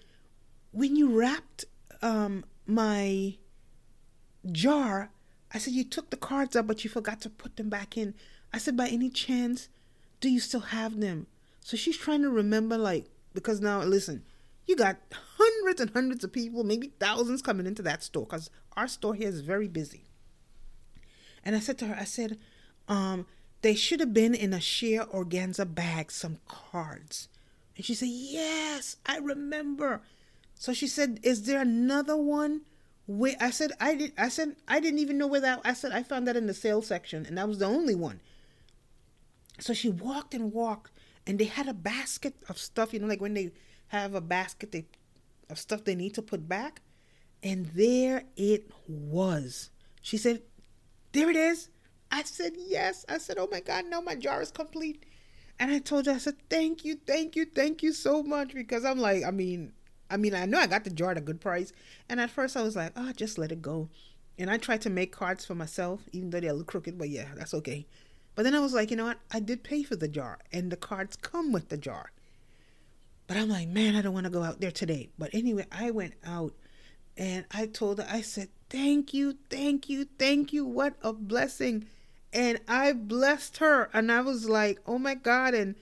[0.73, 1.65] "When you wrapped
[2.03, 3.37] um my
[4.51, 5.11] jar,
[5.53, 8.15] I said you took the cards out, but you forgot to put them back in."
[8.53, 9.69] I said, "By any chance?"
[10.25, 11.27] Do you still have them?
[11.61, 13.05] So she's trying to remember, like,
[13.35, 14.25] because now, listen,
[14.67, 14.97] you got
[15.37, 19.29] hundreds and hundreds of people, maybe thousands coming into that store because our store here
[19.29, 20.05] is very busy.
[21.45, 22.39] And I said to her, I said,
[22.89, 23.27] um,
[23.61, 27.29] they should have been in a sheer organza bag, some cards.
[27.77, 30.01] And she said, Yes, I remember.
[30.55, 32.63] So she said, Is there another one?
[33.07, 35.93] Wait, I said I did I said I didn't even know where that I said
[35.93, 38.21] I found that in the sales section and that was the only one.
[39.59, 40.93] So she walked and walked,
[41.27, 43.53] and they had a basket of stuff, you know, like when they
[43.89, 44.87] have a basket they,
[45.49, 46.81] of stuff they need to put back.
[47.43, 49.71] And there it was.
[50.01, 50.43] She said,
[51.13, 51.69] There it is.
[52.11, 53.05] I said, Yes.
[53.09, 55.05] I said, Oh my God, now my jar is complete.
[55.59, 58.55] And I told her, I said, Thank you, thank you, thank you so much.
[58.55, 59.73] Because I'm like, I mean,
[60.11, 61.73] I mean, I know I got the jar at a good price.
[62.09, 63.89] And at first I was like, Oh, just let it go.
[64.39, 67.29] And I tried to make cards for myself, even though they look crooked, but yeah,
[67.37, 67.87] that's okay.
[68.35, 69.21] But then I was like, you know what?
[69.31, 72.11] I did pay for the jar, and the cards come with the jar.
[73.27, 75.09] But I'm like, man, I don't want to go out there today.
[75.19, 76.53] But anyway, I went out
[77.17, 80.65] and I told her, I said, thank you, thank you, thank you.
[80.65, 81.87] What a blessing.
[82.33, 83.89] And I blessed her.
[83.95, 85.55] And I was like, oh my God.
[85.55, 85.77] And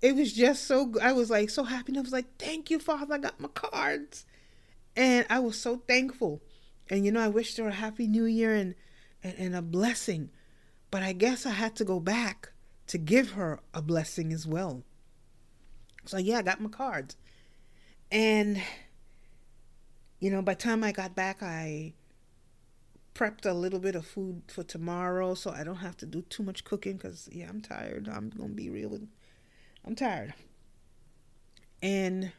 [0.00, 1.92] it was just so, I was like so happy.
[1.92, 3.14] And I was like, thank you, Father.
[3.14, 4.24] I got my cards.
[4.96, 6.40] And I was so thankful.
[6.90, 8.74] And, you know, I wished her a happy new year and,
[9.22, 10.30] and, and a blessing.
[10.92, 12.52] But I guess I had to go back
[12.88, 14.84] to give her a blessing as well.
[16.04, 17.16] So yeah, I got my cards.
[18.10, 18.62] And
[20.20, 21.94] you know, by the time I got back I
[23.14, 26.42] prepped a little bit of food for tomorrow so I don't have to do too
[26.42, 28.06] much cooking cuz yeah, I'm tired.
[28.06, 29.08] I'm going to be real with
[29.86, 30.34] I'm tired.
[31.80, 32.32] And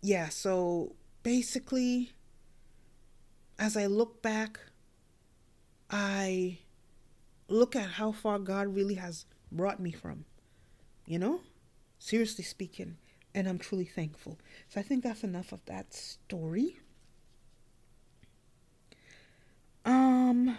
[0.00, 2.12] yeah, so basically
[3.58, 4.60] as I look back
[5.90, 6.60] I
[7.48, 10.24] look at how far God really has brought me from.
[11.06, 11.40] You know?
[11.98, 12.96] Seriously speaking.
[13.34, 14.38] And I'm truly thankful.
[14.68, 16.78] So I think that's enough of that story.
[19.84, 20.58] Um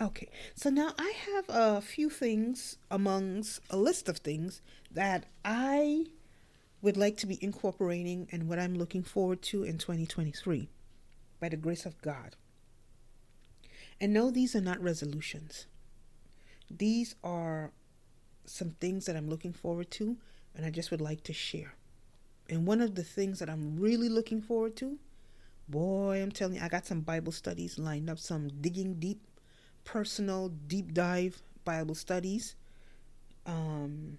[0.00, 6.06] Okay, so now I have a few things amongst a list of things that I
[6.80, 10.70] would like to be incorporating and what I'm looking forward to in 2023
[11.38, 12.36] by the grace of God.
[14.00, 15.66] And no, these are not resolutions.
[16.70, 17.72] These are
[18.46, 20.16] some things that I'm looking forward to
[20.56, 21.74] and I just would like to share.
[22.48, 24.98] And one of the things that I'm really looking forward to,
[25.68, 29.20] boy, I'm telling you, I got some Bible studies lined up, some digging deep,
[29.84, 32.56] personal, deep dive Bible studies
[33.46, 34.18] um,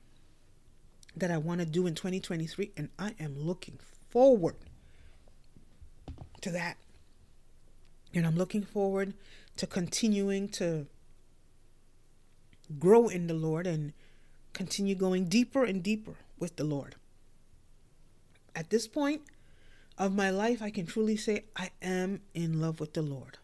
[1.15, 2.71] that I want to do in 2023.
[2.77, 3.79] And I am looking
[4.09, 4.55] forward
[6.39, 6.77] to that.
[8.13, 9.13] And I'm looking forward
[9.61, 10.87] to continuing to
[12.79, 13.93] grow in the Lord and
[14.53, 16.95] continue going deeper and deeper with the Lord.
[18.55, 19.21] At this point
[19.99, 23.37] of my life, I can truly say I am in love with the Lord.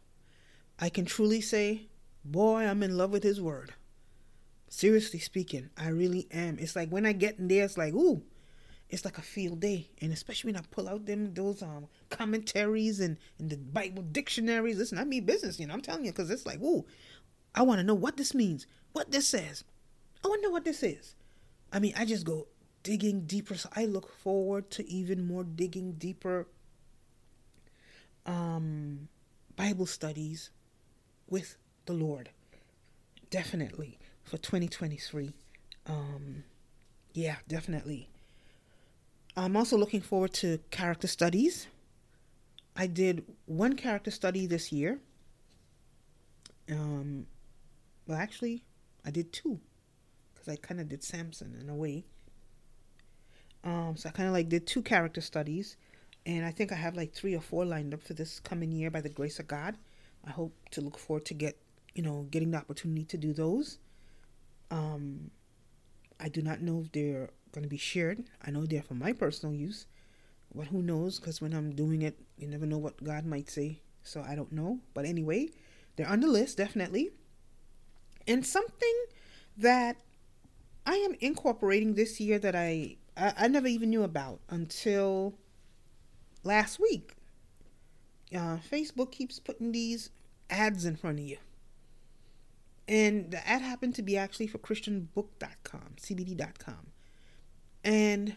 [0.79, 1.81] I can truly say,
[2.25, 3.75] boy, I'm in love with His Word.
[4.69, 6.57] Seriously speaking, I really am.
[6.57, 8.23] It's like when I get in there, it's like, ooh,
[8.89, 9.89] it's like a field day.
[10.01, 14.77] And especially when I pull out them those um commentaries and, and the Bible dictionaries.
[14.77, 16.85] Listen, I mean business, you know, I'm telling you, because it's like, ooh,
[17.53, 19.63] I want to know what this means, what this says.
[20.23, 21.15] I wonder what this is.
[21.71, 22.47] I mean, I just go
[22.83, 23.55] digging deeper.
[23.55, 26.47] So I look forward to even more digging deeper
[28.25, 29.07] um
[29.55, 30.51] Bible studies
[31.29, 32.29] with the Lord.
[33.29, 35.33] Definitely for 2023.
[35.87, 36.43] Um
[37.13, 38.09] yeah, definitely.
[39.37, 41.67] I'm also looking forward to character studies.
[42.75, 44.99] I did one character study this year.
[46.71, 47.27] Um,
[48.07, 48.63] well, actually,
[49.05, 49.59] I did two
[50.33, 52.03] because I kind of did Samson in a way.
[53.63, 55.77] Um, so I kind of like did two character studies,
[56.25, 58.89] and I think I have like three or four lined up for this coming year
[58.89, 59.77] by the grace of God.
[60.25, 61.57] I hope to look forward to get
[61.93, 63.77] you know getting the opportunity to do those.
[64.71, 65.29] Um,
[66.19, 68.23] I do not know if they're going to be shared.
[68.45, 69.87] I know they're for my personal use.
[70.53, 71.19] But who knows?
[71.19, 73.81] Because when I'm doing it, you never know what God might say.
[74.03, 74.79] So I don't know.
[74.93, 75.49] But anyway,
[75.95, 77.09] they're on the list, definitely.
[78.27, 79.05] And something
[79.57, 79.97] that
[80.85, 85.33] I am incorporating this year that I, I, I never even knew about until
[86.43, 87.15] last week.
[88.33, 90.11] Uh, Facebook keeps putting these
[90.49, 91.37] ads in front of you.
[92.87, 96.91] And the ad happened to be actually for ChristianBook.com, CBD.com.
[97.87, 98.35] And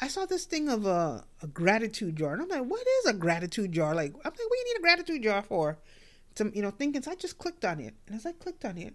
[0.00, 2.32] I saw this thing of a, a gratitude jar.
[2.32, 3.94] And I'm like, what is a gratitude jar?
[3.94, 5.76] Like, I'm like, what do you need a gratitude jar for?
[6.36, 7.92] Some, you know, thinking, so I just clicked on it.
[8.06, 8.94] And as I clicked on it,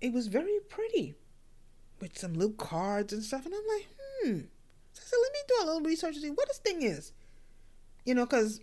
[0.00, 1.16] it was very pretty
[2.00, 3.44] with some little cards and stuff.
[3.44, 3.88] And I'm like,
[4.22, 4.38] hmm.
[4.92, 7.12] So I said, let me do a little research and see what this thing is.
[8.04, 8.60] You know, because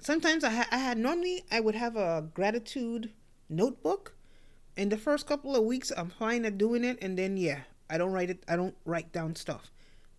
[0.00, 3.12] sometimes I, ha- I had normally I would have a gratitude
[3.48, 4.15] notebook.
[4.76, 7.96] In the first couple of weeks, I'm fine at doing it, and then yeah, I
[7.96, 8.44] don't write it.
[8.46, 9.70] I don't write down stuff.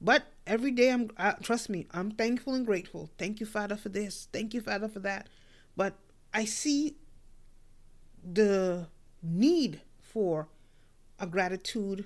[0.02, 3.10] But every day, I'm trust me, I'm thankful and grateful.
[3.18, 4.28] Thank you, Father, for this.
[4.32, 5.28] Thank you, Father, for that.
[5.76, 5.96] But
[6.34, 6.96] I see
[8.24, 8.88] the
[9.22, 10.48] need for
[11.20, 12.06] a gratitude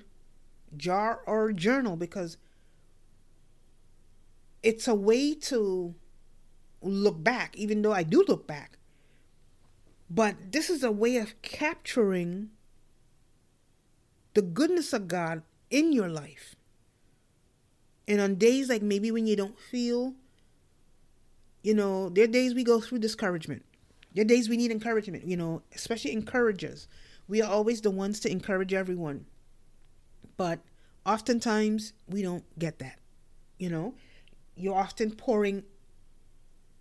[0.76, 2.36] jar or journal because
[4.62, 5.94] it's a way to
[6.80, 8.78] look back, even though I do look back.
[10.14, 12.50] But this is a way of capturing
[14.34, 16.54] the goodness of God in your life.
[18.06, 20.14] And on days like maybe when you don't feel,
[21.62, 23.64] you know, there are days we go through discouragement.
[24.14, 26.88] There are days we need encouragement, you know, especially encouragers.
[27.26, 29.24] We are always the ones to encourage everyone.
[30.36, 30.60] But
[31.06, 32.98] oftentimes we don't get that.
[33.58, 33.94] You know,
[34.56, 35.62] you're often pouring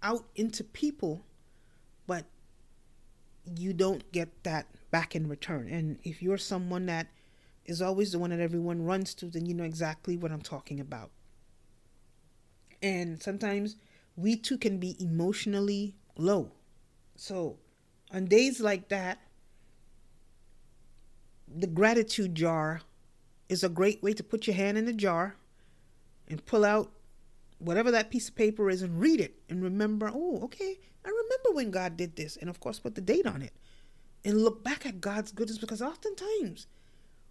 [0.03, 1.23] out into people,
[2.07, 2.25] but
[3.57, 5.67] you don't get that back in return.
[5.69, 7.07] And if you're someone that
[7.65, 10.79] is always the one that everyone runs to, then you know exactly what I'm talking
[10.79, 11.11] about.
[12.81, 13.75] And sometimes
[14.15, 16.51] we too can be emotionally low.
[17.15, 17.57] So
[18.11, 19.19] on days like that,
[21.47, 22.81] the gratitude jar
[23.49, 25.35] is a great way to put your hand in the jar
[26.27, 26.91] and pull out
[27.61, 31.51] whatever that piece of paper is and read it and remember, oh, okay, I remember
[31.55, 32.35] when God did this.
[32.37, 33.53] And of course, put the date on it
[34.25, 36.67] and look back at God's goodness because oftentimes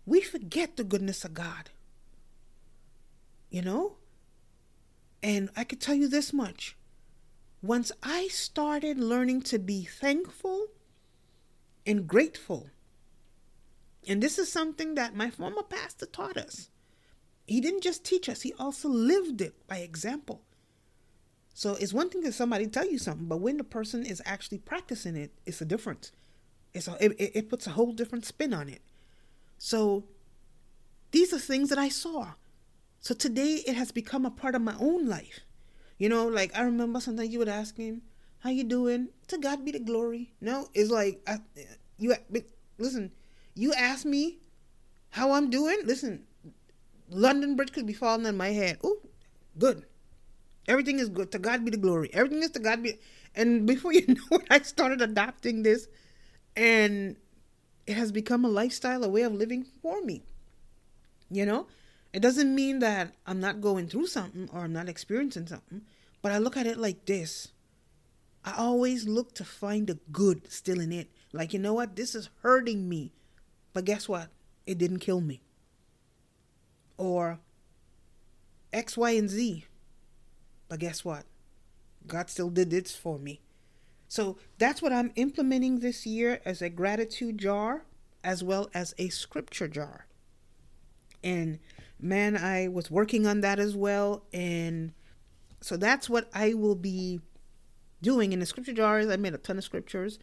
[0.07, 1.71] we forget the goodness of God.
[3.51, 3.97] You know?
[5.23, 6.77] And I could tell you this much.
[7.63, 10.69] Once I started learning to be thankful
[11.85, 12.71] and grateful,
[14.09, 16.71] and this is something that my former pastor taught us
[17.51, 20.41] he didn't just teach us, he also lived it by example.
[21.53, 24.59] So it's one thing that somebody tell you something, but when the person is actually
[24.59, 26.13] practicing it, it's a difference.
[26.73, 28.83] It's a, it, it puts a whole different spin on it.
[29.59, 30.05] So
[31.11, 32.35] these are things that I saw.
[33.01, 35.41] So today it has become a part of my own life.
[35.99, 38.03] You know, like I remember sometimes you would ask him,
[38.39, 40.35] "How you doing?" To God be the glory.
[40.41, 41.41] No, it's like I,
[41.99, 42.15] you
[42.79, 43.11] listen.
[43.57, 44.39] You ask me
[45.11, 45.81] how I'm doing.
[45.85, 46.27] Listen,
[47.11, 48.79] London Bridge could be falling on my head.
[48.85, 48.99] Oh,
[49.59, 49.85] good.
[50.69, 51.33] Everything is good.
[51.33, 52.11] To God be the glory.
[52.13, 52.99] Everything is to God be.
[53.35, 55.89] And before you know it, I started adopting this,
[56.57, 57.17] and
[57.87, 60.23] it has become a lifestyle, a way of living for me.
[61.31, 61.67] You know,
[62.13, 65.83] it doesn't mean that I'm not going through something or I'm not experiencing something,
[66.23, 67.49] but I look at it like this.
[68.45, 71.11] I always look to find the good still in it.
[71.33, 71.95] Like, you know what?
[71.95, 73.13] This is hurting me.
[73.73, 74.29] But guess what?
[74.67, 75.43] It didn't kill me
[77.01, 77.41] or
[78.75, 79.65] X, Y, and Z.
[80.69, 81.25] But guess what?
[82.07, 83.41] God still did this for me.
[84.07, 87.85] So that's what I'm implementing this year as a gratitude jar
[88.23, 90.07] as well as a scripture jar.
[91.25, 91.59] And
[91.99, 94.25] man, I was working on that as well.
[94.33, 94.93] And
[95.61, 97.21] so that's what I will be
[98.03, 99.09] doing in the scripture jars.
[99.09, 100.19] I made a ton of scriptures.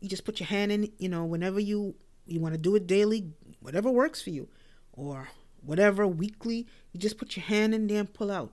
[0.00, 1.94] You just put your hand in, you know, whenever you
[2.26, 4.48] you want to do it daily, whatever works for you,
[4.92, 5.28] or
[5.62, 8.52] whatever weekly, you just put your hand in there and pull out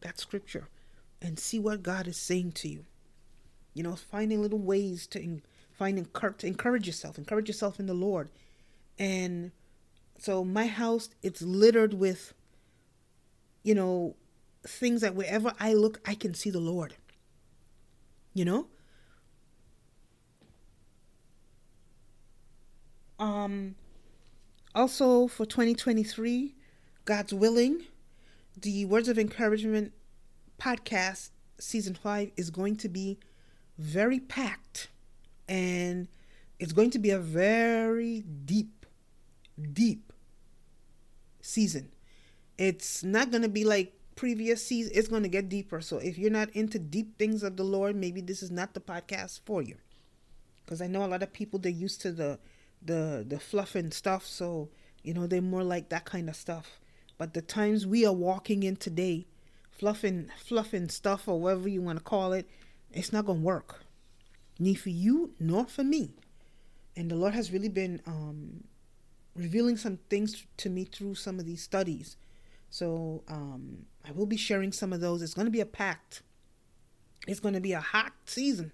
[0.00, 0.68] that scripture
[1.20, 2.84] and see what God is saying to you.
[3.74, 5.40] You know, finding little ways to
[5.72, 8.30] find to encourage yourself, encourage yourself in the Lord.
[8.98, 9.52] And
[10.18, 12.34] so my house, it's littered with,
[13.62, 14.16] you know,
[14.66, 16.94] things that wherever I look, I can see the Lord.
[18.34, 18.66] You know?
[23.20, 23.76] Um,
[24.78, 26.54] also, for 2023,
[27.04, 27.82] God's willing,
[28.56, 29.92] the Words of Encouragement
[30.56, 33.18] podcast season five is going to be
[33.76, 34.86] very packed
[35.48, 36.06] and
[36.60, 38.86] it's going to be a very deep,
[39.72, 40.12] deep
[41.40, 41.90] season.
[42.56, 45.80] It's not going to be like previous season, It's going to get deeper.
[45.80, 48.80] So if you're not into deep things of the Lord, maybe this is not the
[48.80, 49.74] podcast for you.
[50.64, 52.38] Because I know a lot of people they're used to the
[52.82, 54.68] the the fluff and stuff, so
[55.02, 56.80] you know they're more like that kind of stuff.
[57.16, 59.26] But the times we are walking in today,
[59.70, 62.48] fluffing fluffing stuff or whatever you want to call it,
[62.92, 63.84] it's not gonna work.
[64.58, 66.10] Neither for you nor for me.
[66.96, 68.64] And the Lord has really been um,
[69.36, 72.16] revealing some things to me through some of these studies.
[72.70, 75.22] So um, I will be sharing some of those.
[75.22, 76.22] It's going to be a packed.
[77.26, 78.72] It's going to be a hot season,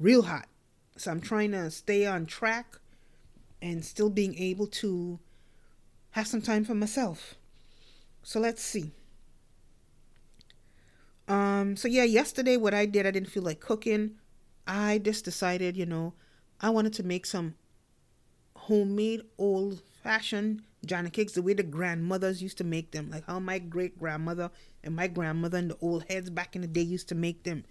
[0.00, 0.48] real hot.
[0.96, 2.78] So I'm trying to stay on track
[3.62, 5.18] and still being able to
[6.10, 7.36] have some time for myself.
[8.22, 8.92] So let's see.
[11.28, 14.16] Um, so yeah, yesterday what I did, I didn't feel like cooking.
[14.66, 16.12] I just decided, you know,
[16.60, 17.54] I wanted to make some
[18.54, 23.38] homemade old fashioned Johnny cakes the way the grandmothers used to make them, like how
[23.38, 24.50] my great grandmother
[24.82, 27.64] and my grandmother and the old heads back in the day used to make them,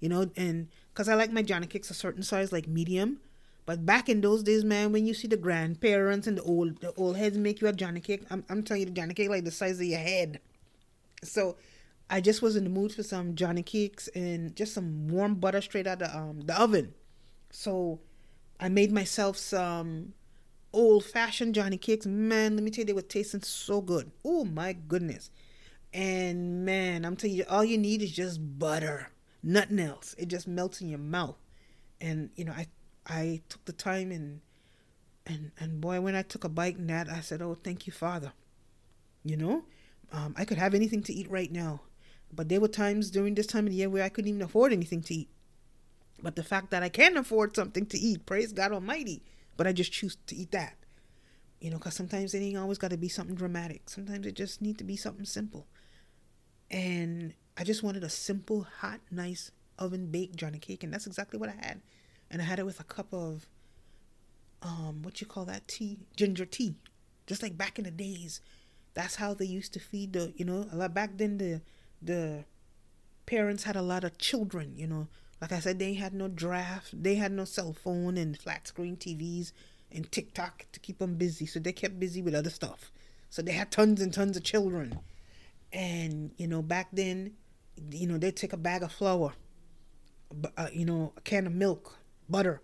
[0.00, 0.28] you know.
[0.36, 3.20] And because I like my Johnny cakes a certain size, like medium.
[3.68, 6.94] But back in those days, man, when you see the grandparents and the old the
[6.94, 9.44] old heads make you a Johnny cake, I'm I'm telling you the Johnny cake like
[9.44, 10.40] the size of your head.
[11.22, 11.58] So
[12.08, 15.60] I just was in the mood for some Johnny cakes and just some warm butter
[15.60, 16.94] straight out of um, the oven.
[17.50, 18.00] So
[18.58, 20.14] I made myself some
[20.72, 22.06] old fashioned Johnny cakes.
[22.06, 24.10] Man, let me tell you, they were tasting so good.
[24.24, 25.30] Oh my goodness.
[25.92, 29.10] And man, I'm telling you, all you need is just butter,
[29.42, 30.14] nothing else.
[30.16, 31.36] It just melts in your mouth.
[32.00, 32.68] And you know, I
[33.08, 34.40] I took the time and
[35.26, 37.92] and and boy, when I took a bite in that, I said, "Oh, thank you,
[37.92, 38.32] Father."
[39.24, 39.64] You know,
[40.12, 41.82] um, I could have anything to eat right now,
[42.32, 44.72] but there were times during this time of the year where I couldn't even afford
[44.72, 45.28] anything to eat.
[46.22, 49.22] But the fact that I can afford something to eat, praise God Almighty,
[49.56, 50.76] but I just choose to eat that.
[51.60, 53.82] You know, because sometimes it ain't always got to be something dramatic.
[53.90, 55.66] Sometimes it just need to be something simple.
[56.70, 61.38] And I just wanted a simple, hot, nice oven baked Johnny cake, and that's exactly
[61.38, 61.80] what I had.
[62.30, 63.48] And I had it with a cup of,
[64.62, 66.74] um, what you call that tea, ginger tea,
[67.26, 68.40] just like back in the days.
[68.94, 71.38] That's how they used to feed the, you know, a lot back then.
[71.38, 71.62] The
[72.02, 72.44] the
[73.26, 75.08] parents had a lot of children, you know,
[75.40, 78.96] like I said, they had no draft, they had no cell phone and flat screen
[78.96, 79.52] TVs
[79.92, 81.46] and TikTok to keep them busy.
[81.46, 82.90] So they kept busy with other stuff.
[83.30, 84.98] So they had tons and tons of children.
[85.72, 87.34] And, you know, back then,
[87.90, 89.34] you know, they'd take a bag of flour,
[90.56, 91.97] uh, you know, a can of milk,
[92.28, 92.60] butter,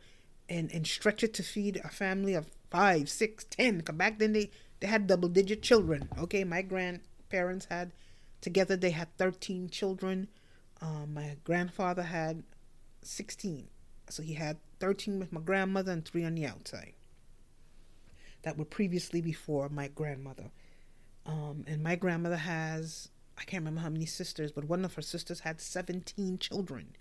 [0.49, 3.81] and, and stretch it to feed a family of five, six, ten.
[3.81, 4.51] Cause back then they,
[4.81, 6.09] they had double digit children.
[6.19, 7.93] Okay, my grandparents had,
[8.41, 10.29] together they had 13 children.
[10.81, 12.43] Um, my grandfather had
[13.03, 13.69] 16.
[14.11, 16.93] So he had 13 with my grandmother and three on the outside
[18.45, 20.51] that were previously before my grandmother.
[21.27, 23.09] Um, and my grandmother has,
[23.39, 26.95] I can't remember how many sisters, but one of her sisters had 17 children.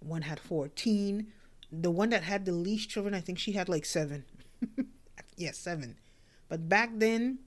[0.00, 1.26] One had 14.
[1.72, 4.24] The one that had the least children, I think she had like seven.
[5.36, 5.96] yes, seven.
[6.48, 7.38] But back then,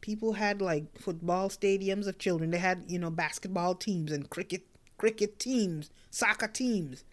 [0.00, 2.50] people had like football stadiums of children.
[2.50, 4.66] They had, you know, basketball teams and cricket
[4.98, 7.04] cricket teams, soccer teams.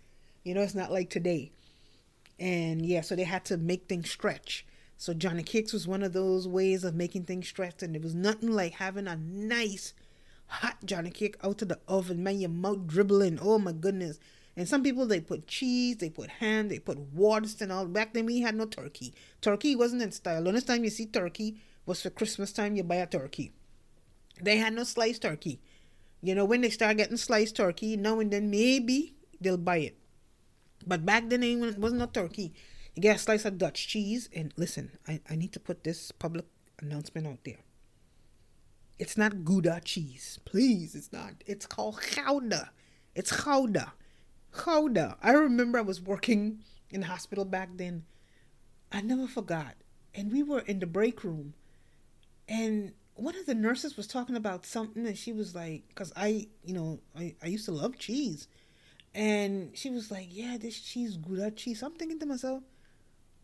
[0.43, 1.51] You know, it's not like today.
[2.39, 4.65] And yeah, so they had to make things stretch.
[4.97, 8.15] So Johnny Cakes was one of those ways of making things stretch, and it was
[8.15, 9.93] nothing like having a nice
[10.47, 13.39] hot Johnny Cake out of the oven, man, your mouth dribbling.
[13.41, 14.19] Oh my goodness.
[14.57, 17.85] And some people they put cheese, they put ham, they put waters and all.
[17.85, 19.13] Back then we had no turkey.
[19.39, 20.41] Turkey wasn't in style.
[20.41, 23.51] The only time you see turkey was for Christmas time you buy a turkey.
[24.41, 25.61] They had no sliced turkey.
[26.21, 29.99] You know, when they start getting sliced turkey, now and then maybe they'll buy it.
[30.85, 32.53] But back then, it wasn't a turkey.
[32.95, 34.27] You get a slice of Dutch cheese.
[34.35, 36.45] And listen, I, I need to put this public
[36.79, 37.59] announcement out there.
[38.97, 40.39] It's not Gouda cheese.
[40.45, 41.43] Please, it's not.
[41.45, 42.71] It's called Gouda.
[43.13, 43.93] It's Gouda.
[44.57, 45.17] Gouda.
[45.21, 48.05] I remember I was working in the hospital back then.
[48.91, 49.75] I never forgot.
[50.13, 51.53] And we were in the break room.
[52.47, 55.05] And one of the nurses was talking about something.
[55.05, 58.47] And she was like, because I, you know, I, I used to love cheese.
[59.13, 61.81] And she was like, Yeah, this cheese, Gouda cheese.
[61.81, 62.63] I'm thinking to myself,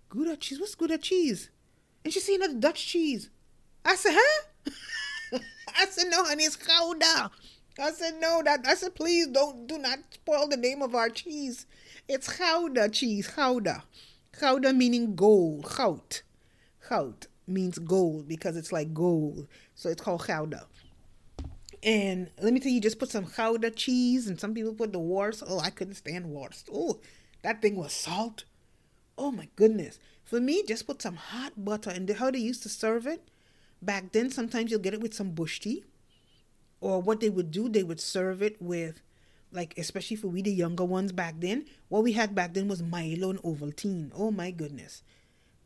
[0.09, 0.59] Gouda cheese?
[0.59, 1.49] What's Gouda cheese?
[2.03, 3.29] And she said, another Dutch cheese.
[3.83, 4.71] I said, Huh?
[5.79, 7.31] I said, No, honey, it's Gouda.
[7.79, 11.09] I said, No, that I said, please don't do not spoil the name of our
[11.09, 11.65] cheese.
[12.07, 13.83] It's Gouda cheese, Gouda.
[14.39, 15.65] Gouda meaning gold.
[15.75, 16.21] Goud.
[16.87, 19.47] Goud means gold because it's like gold.
[19.75, 20.67] So it's called Gouda.
[21.81, 24.99] And let me tell you, just put some Gouda cheese, and some people put the
[24.99, 25.43] wars.
[25.45, 26.63] Oh, I couldn't stand wars.
[26.71, 26.99] Oh,
[27.41, 28.45] that thing was salt.
[29.17, 29.99] Oh my goodness.
[30.23, 31.89] For me, just put some hot butter.
[31.89, 33.27] And how they used to serve it
[33.81, 35.83] back then, sometimes you'll get it with some bush tea.
[36.83, 39.01] Or what they would do, they would serve it with,
[39.53, 42.83] like, especially for we the younger ones back then, what we had back then was
[42.83, 44.11] Milo and Ovaltine.
[44.13, 45.01] Oh my goodness.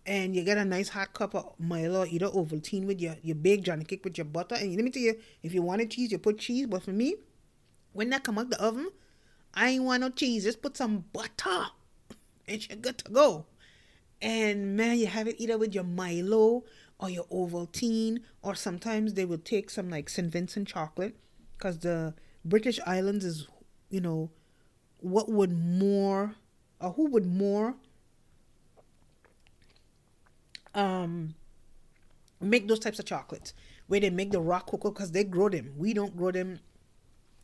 [0.05, 3.63] And you get a nice hot cup of Milo, either Ovaltine with your, your big
[3.63, 4.53] Johnny cake with your butter.
[4.53, 6.67] And let me tell you, if you wanted cheese, you put cheese.
[6.67, 7.15] But for me,
[7.93, 8.89] when that come out the oven,
[9.55, 10.43] I ain't want no cheese.
[10.43, 11.65] Just put some butter
[12.47, 13.47] and you're good to go.
[14.21, 16.63] And man, you have it either with your Milo
[16.99, 20.31] or your Ovaltine, or sometimes they will take some like St.
[20.31, 21.15] Vincent chocolate
[21.57, 23.47] because the British Islands is,
[23.89, 24.31] you know,
[24.99, 26.35] what would more,
[26.81, 27.75] or who would more
[30.75, 31.33] um
[32.39, 33.53] make those types of chocolates
[33.87, 35.73] where they make the rock cocoa because they grow them.
[35.77, 36.59] We don't grow them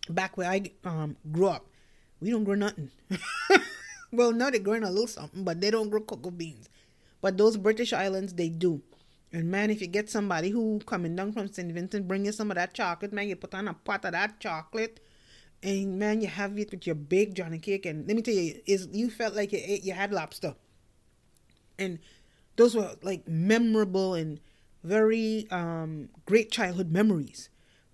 [0.09, 1.65] back where I um grew up.
[2.19, 2.91] We don't grow nothing.
[4.11, 6.69] well, now they're growing a little something, but they don't grow cocoa beans.
[7.21, 8.81] But those British islands, they do.
[9.33, 11.71] And man, if you get somebody who coming down from St.
[11.71, 14.39] Vincent, bring you some of that chocolate, man, you put on a pot of that
[14.39, 14.99] chocolate,
[15.63, 17.87] and man, you have it with your big Johnny cake.
[17.87, 20.55] And let me tell you, is you felt like you ate, you had lobster.
[21.79, 21.97] And
[22.57, 24.39] those were like memorable and
[24.83, 27.49] very um, great childhood memories,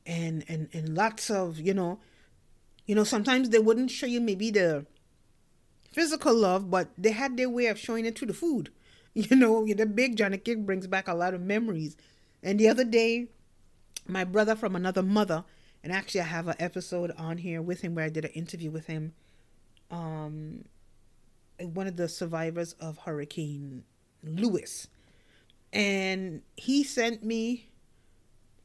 [0.05, 2.01] and and and lots of you know,
[2.85, 4.85] you know sometimes they wouldn't show you maybe the
[5.93, 8.71] physical love, but they had their way of showing it through the food.
[9.29, 11.97] You know, the big Johnny cake brings back a lot of memories.
[12.41, 13.27] And the other day,
[14.07, 15.43] my brother from another mother,
[15.83, 18.71] and actually I have an episode on here with him where I did an interview
[18.71, 19.13] with him.
[19.91, 20.65] Um,
[21.59, 23.83] one of the survivors of Hurricane
[24.23, 24.87] Luis.
[25.73, 27.69] And he sent me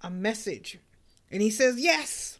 [0.02, 0.78] a message.
[1.30, 2.38] And he says, Yes,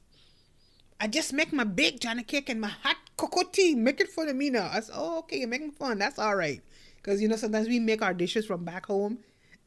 [1.00, 3.74] I just make my big Johnny cake and my hot cocoa tea.
[3.74, 4.70] Make it fun of me now.
[4.72, 5.98] I said, Oh, okay, you're making fun.
[5.98, 6.62] That's all right.
[7.04, 9.18] Because, you know, sometimes we make our dishes from back home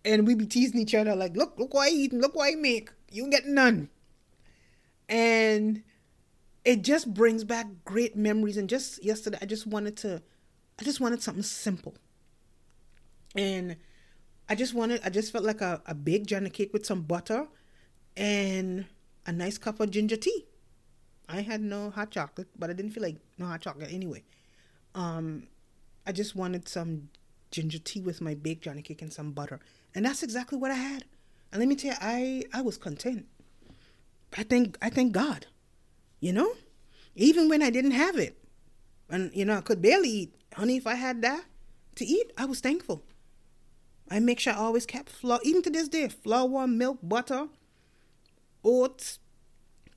[0.03, 2.55] and we be teasing each other like, Look, look what I eat look what I
[2.55, 2.89] make.
[3.11, 3.89] You get none.
[5.07, 5.83] And
[6.65, 8.57] it just brings back great memories.
[8.57, 10.23] And just yesterday, I just wanted to,
[10.79, 11.95] I just wanted something simple
[13.35, 13.75] and
[14.49, 17.47] I just wanted, I just felt like a, a big Johnny cake with some butter
[18.15, 18.85] and
[19.27, 20.47] a nice cup of ginger tea.
[21.29, 24.23] I had no hot chocolate, but I didn't feel like no hot chocolate anyway.
[24.95, 25.43] Um,
[26.07, 27.09] I just wanted some
[27.51, 29.59] ginger tea with my baked Johnny cake and some butter,
[29.95, 31.05] and that's exactly what I had.
[31.51, 33.25] And let me tell you, I I was content.
[34.37, 35.47] I thank I thank God,
[36.19, 36.53] you know,
[37.15, 38.37] even when I didn't have it,
[39.09, 40.35] and you know I could barely eat.
[40.53, 41.45] Honey, if I had that
[41.95, 43.03] to eat, I was thankful.
[44.09, 47.47] I make sure I always kept flour, even to this day, flour, milk, butter,
[48.63, 49.19] oats,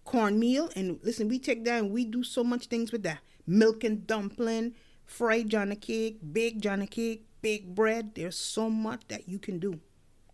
[0.04, 0.70] cornmeal.
[0.74, 3.20] And listen, we take that and we do so much things with that.
[3.46, 4.74] Milk and dumpling,
[5.04, 8.14] fried Johnny cake, baked Johnny cake, baked bread.
[8.14, 9.80] There's so much that you can do.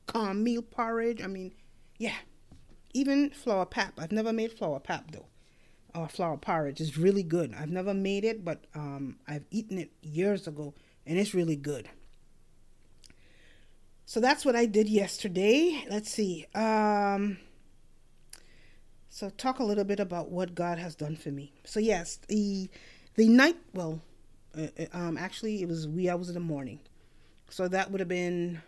[0.06, 1.22] Cornmeal porridge.
[1.22, 1.54] I mean,
[1.98, 2.16] yeah.
[2.94, 3.94] Even flour pap.
[3.98, 5.26] I've never made flour pap though.
[5.94, 7.54] Or flour porridge is really good.
[7.54, 10.74] I've never made it, but um, I've eaten it years ago
[11.06, 11.88] and it's really good.
[14.04, 15.84] So that's what I did yesterday.
[15.90, 16.46] Let's see.
[16.54, 17.38] Um,
[19.08, 21.52] so talk a little bit about what God has done for me.
[21.64, 22.70] So yes, the
[23.16, 23.56] the night.
[23.74, 24.02] Well,
[24.56, 26.80] uh, uh um, actually, it was wee hours in the morning.
[27.48, 28.62] So that would have been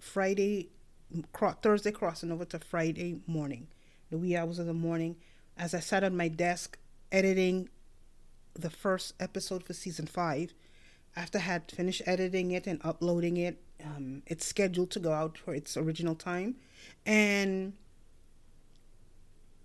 [0.00, 0.68] Friday,
[1.62, 3.68] Thursday crossing over to Friday morning,
[4.10, 5.16] the wee hours of the morning,
[5.56, 6.78] as I sat on my desk
[7.12, 7.68] editing
[8.54, 10.52] the first episode for season five
[11.16, 15.38] after I had finished editing it and uploading it, um, it's scheduled to go out
[15.38, 16.56] for its original time.
[17.06, 17.72] And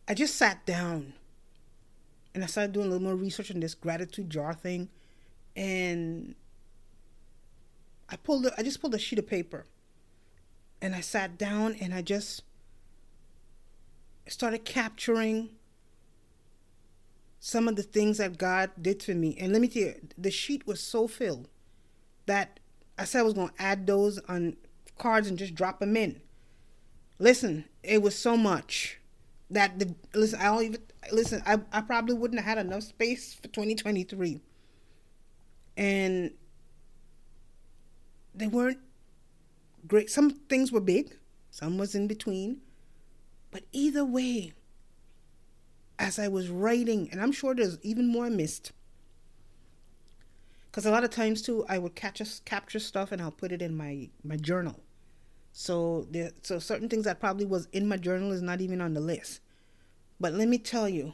[0.08, 1.14] I just sat down
[2.34, 4.90] and I started doing a little more research on this gratitude jar thing.
[5.56, 6.36] And
[8.12, 9.66] I pulled, a, I just pulled a sheet of paper
[10.82, 12.44] and I sat down and I just
[14.28, 15.50] started capturing
[17.40, 19.38] some of the things that God did for me.
[19.40, 21.48] And let me tell you, the sheet was so filled
[22.26, 22.60] that
[22.98, 24.58] I said I was going to add those on
[24.98, 26.22] cards and just drop them in.
[27.18, 29.00] Listen, it was so much
[29.50, 30.40] that the listen.
[30.40, 30.82] I don't even
[31.12, 31.44] listen.
[31.46, 34.40] I I probably wouldn't have had enough space for 2023,
[35.78, 36.32] and
[38.34, 38.80] they weren't
[39.88, 40.10] great.
[40.10, 41.18] Some things were big,
[41.50, 42.62] some was in between,
[43.52, 44.54] but either way,
[46.00, 48.72] as I was writing, and I'm sure there's even more I missed.
[50.66, 53.62] Because a lot of times too, I would catch capture stuff and I'll put it
[53.62, 54.80] in my my journal.
[55.52, 58.94] So there, so certain things that probably was in my journal is not even on
[58.94, 59.42] the list.
[60.20, 61.14] But let me tell you,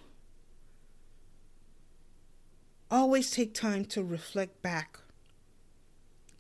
[2.92, 5.00] always take time to reflect back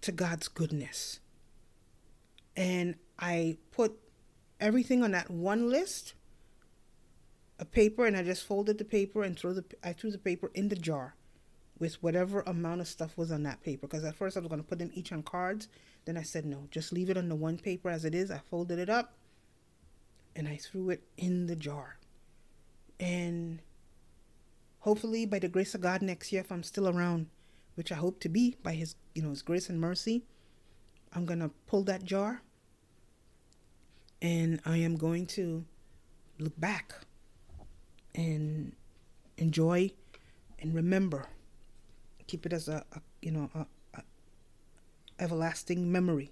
[0.08, 1.20] to God's goodness.
[2.56, 4.00] And I put
[4.60, 6.14] everything on that one list
[7.60, 10.50] a paper and I just folded the paper and threw the I threw the paper
[10.54, 11.16] in the jar
[11.78, 13.86] with whatever amount of stuff was on that paper.
[13.86, 15.68] Because at first I was going to put them each on cards.
[16.06, 18.32] Then I said no, just leave it on the one paper as it is.
[18.32, 19.14] I folded it up
[20.38, 21.98] and I threw it in the jar.
[22.98, 23.60] And
[24.80, 27.28] hopefully by the grace of God next year if I'm still around,
[27.78, 30.24] which I hope to be by his you know his grace and mercy,
[31.14, 32.42] I'm to pull that jar
[34.20, 35.64] and I am going to
[36.40, 36.94] look back
[38.16, 38.74] and
[39.38, 39.92] enjoy
[40.60, 41.28] and remember.
[42.26, 44.04] Keep it as a, a you know a, a
[45.20, 46.32] everlasting memory.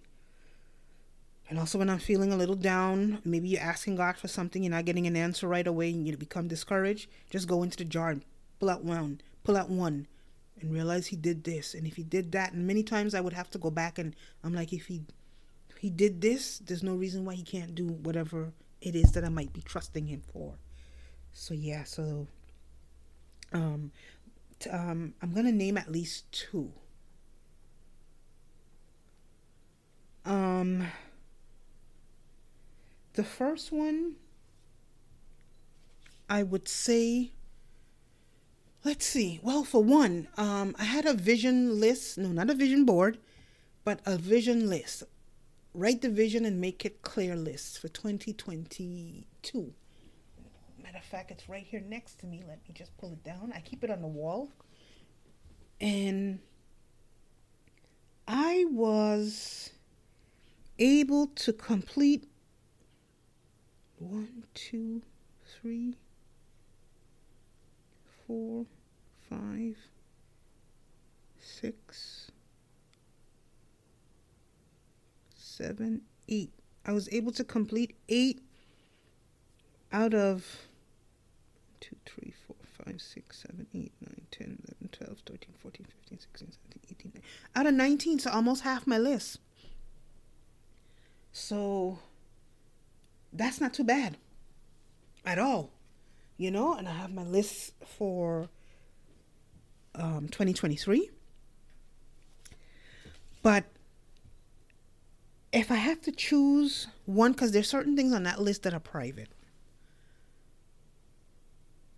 [1.48, 4.72] And also when i'm feeling a little down maybe you're asking god for something you're
[4.72, 8.10] not getting an answer right away and you become discouraged just go into the jar
[8.10, 8.26] and
[8.60, 10.08] pull out one pull out one
[10.62, 13.34] and realize he did this and if he did that and many times i would
[13.34, 15.02] have to go back and i'm like if he
[15.80, 19.30] he did this there's no reason why he can't do whatever it is that i
[19.30, 20.56] might be trusting him for
[21.38, 22.28] so yeah, so
[23.52, 23.92] um,
[24.60, 26.72] t- um, I'm gonna name at least two.
[30.26, 30.88] Um,
[33.14, 34.16] the first one,
[36.30, 37.32] I would say.
[38.86, 39.40] Let's see.
[39.42, 42.20] Well, for one, um, I had a vision list.
[42.20, 43.18] No, not a vision board,
[43.84, 45.02] but a vision list.
[45.74, 49.74] Write the vision and make it clear list for 2022.
[50.84, 52.44] Matter of fact, it's right here next to me.
[52.48, 53.52] Let me just pull it down.
[53.56, 54.52] I keep it on the wall.
[55.82, 56.38] And
[58.28, 59.72] I was
[60.78, 62.28] able to complete
[63.98, 65.02] one, two,
[65.44, 65.96] three,
[68.28, 68.66] four,
[69.30, 69.78] five,
[71.40, 72.32] six,
[75.36, 76.52] seven, eight.
[76.86, 78.42] I was able to complete eight
[79.92, 80.68] out of
[81.80, 82.56] 2, 3, 4,
[82.86, 84.46] 5, 6, 7, 8, 9, 10,
[84.82, 87.22] 11, 12, 13, 14, 15, 16, 17, 18, 19.
[87.56, 89.40] Out of 19, so almost half my list.
[91.32, 92.00] So
[93.32, 94.18] that's not too bad
[95.26, 95.75] at all.
[96.38, 98.50] You know, and I have my list for
[99.96, 101.10] um, 2023.
[103.42, 103.66] But
[105.54, 108.80] if I have to choose one, because there's certain things on that list that are
[108.80, 109.30] private.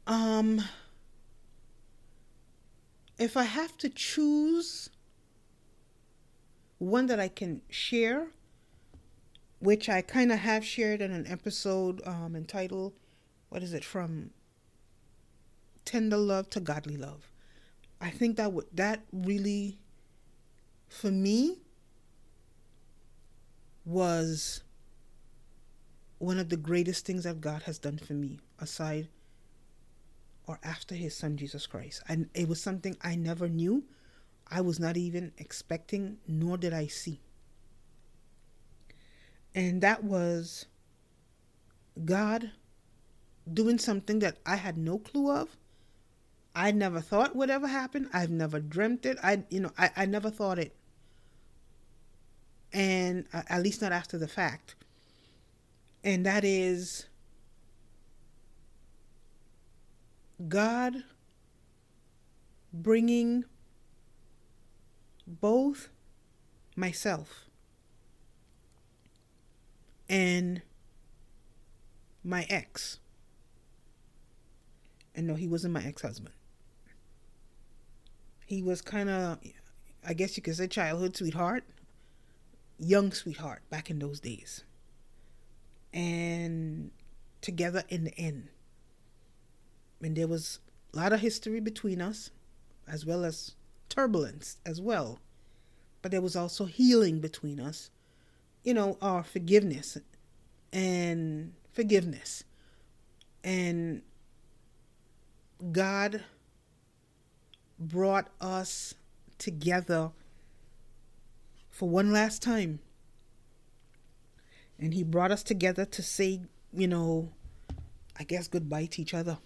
[0.05, 0.61] Um,
[3.17, 4.89] if I have to choose
[6.77, 8.27] one that I can share,
[9.59, 12.93] which I kind of have shared in an episode um, entitled,
[13.49, 14.31] what is it, from
[15.85, 17.31] tender love to godly love.
[17.99, 19.79] I think that would that really,
[20.87, 21.57] for me,
[23.85, 24.61] was
[26.19, 29.07] one of the greatest things that God has done for me, aside
[30.45, 32.01] or after his son Jesus Christ.
[32.07, 33.83] And it was something I never knew.
[34.49, 37.19] I was not even expecting, nor did I see.
[39.53, 40.65] And that was
[42.05, 42.51] God
[43.53, 45.55] doing something that I had no clue of.
[46.55, 48.09] I never thought would ever happen.
[48.11, 49.17] I've never dreamt it.
[49.21, 50.75] I, you know, I, I never thought it.
[52.73, 54.75] And uh, at least not after the fact.
[56.03, 57.05] And that is
[60.47, 61.03] God
[62.73, 63.45] bringing
[65.25, 65.89] both
[66.75, 67.45] myself
[70.09, 70.61] and
[72.23, 72.99] my ex.
[75.17, 76.33] And no, he wasn't my ex husband.
[78.45, 79.39] He was kind of,
[80.07, 81.65] I guess you could say, childhood sweetheart,
[82.79, 84.63] young sweetheart back in those days.
[85.91, 86.91] And
[87.41, 88.47] together in the end
[90.01, 90.59] and there was
[90.93, 92.29] a lot of history between us,
[92.87, 93.55] as well as
[93.89, 95.19] turbulence as well.
[96.01, 97.89] But there was also healing between us,
[98.63, 99.97] you know, our forgiveness
[100.71, 102.43] and forgiveness.
[103.43, 104.03] And
[105.71, 106.23] God
[107.79, 108.93] brought us
[109.37, 110.11] together
[111.69, 112.79] for one last time.
[114.79, 116.41] And He brought us together to say,
[116.71, 117.31] you know,
[118.19, 119.39] I guess goodbye to each other.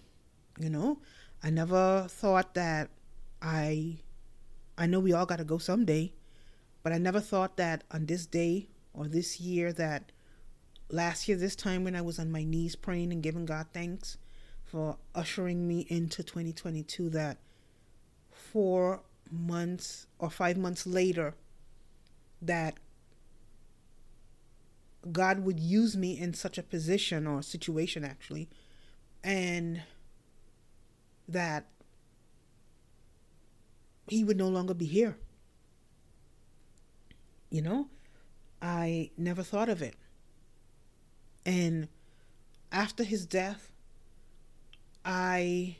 [0.58, 0.98] You know,
[1.42, 2.90] I never thought that
[3.40, 3.98] I
[4.76, 6.12] I know we all got to go someday,
[6.82, 10.12] but I never thought that on this day or this year that
[10.90, 14.18] last year this time when I was on my knees praying and giving God thanks
[14.72, 17.36] for ushering me into 2022 that
[18.30, 21.34] 4 months or 5 months later
[22.40, 22.78] that
[25.10, 28.48] God would use me in such a position or situation actually
[29.22, 29.82] and
[31.28, 31.68] that
[34.08, 35.18] he would no longer be here.
[37.50, 37.88] You know,
[38.62, 39.96] I never thought of it.
[41.44, 41.88] And
[42.70, 43.71] after his death,
[45.04, 45.76] I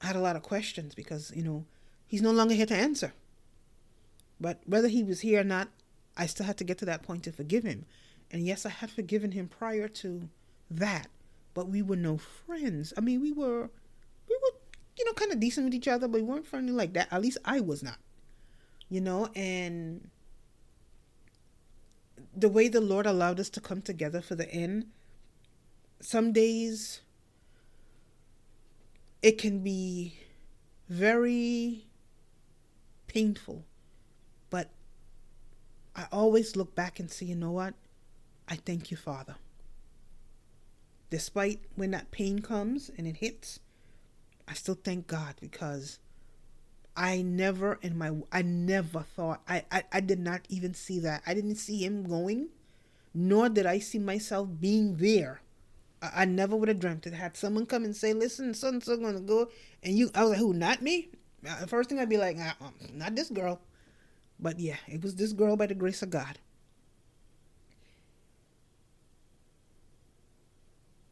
[0.00, 1.64] had a lot of questions because, you know,
[2.06, 3.12] he's no longer here to answer.
[4.40, 5.68] But whether he was here or not,
[6.16, 7.86] I still had to get to that point to forgive him.
[8.30, 10.28] And yes, I had forgiven him prior to
[10.70, 11.08] that,
[11.54, 12.92] but we were no friends.
[12.96, 13.70] I mean, we were,
[14.28, 14.58] we were,
[14.98, 17.08] you know, kind of decent with each other, but we weren't friendly like that.
[17.10, 17.98] At least I was not,
[18.88, 20.10] you know, and
[22.34, 24.86] the way the Lord allowed us to come together for the end,
[26.00, 27.00] some days
[29.26, 30.14] it can be
[30.88, 31.84] very
[33.08, 33.64] painful.
[34.50, 34.70] But
[35.96, 37.74] I always look back and say, you know what?
[38.48, 39.34] I thank you, Father.
[41.10, 43.58] Despite when that pain comes and it hits,
[44.46, 45.98] I still thank God because
[46.96, 51.22] I never in my I never thought I, I, I did not even see that.
[51.26, 52.50] I didn't see him going,
[53.12, 55.40] nor did I see myself being there.
[56.02, 57.14] I, I never would have dreamt it.
[57.14, 59.50] Had someone come and say, "Listen, so and so gonna go,"
[59.82, 60.52] and you, I was like, "Who?
[60.52, 61.10] Not me."
[61.48, 63.60] Uh, the first thing I'd be like, nah, um, "Not this girl,"
[64.38, 66.38] but yeah, it was this girl by the grace of God.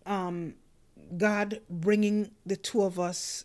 [0.06, 0.54] Um,
[1.16, 3.44] God bringing the two of us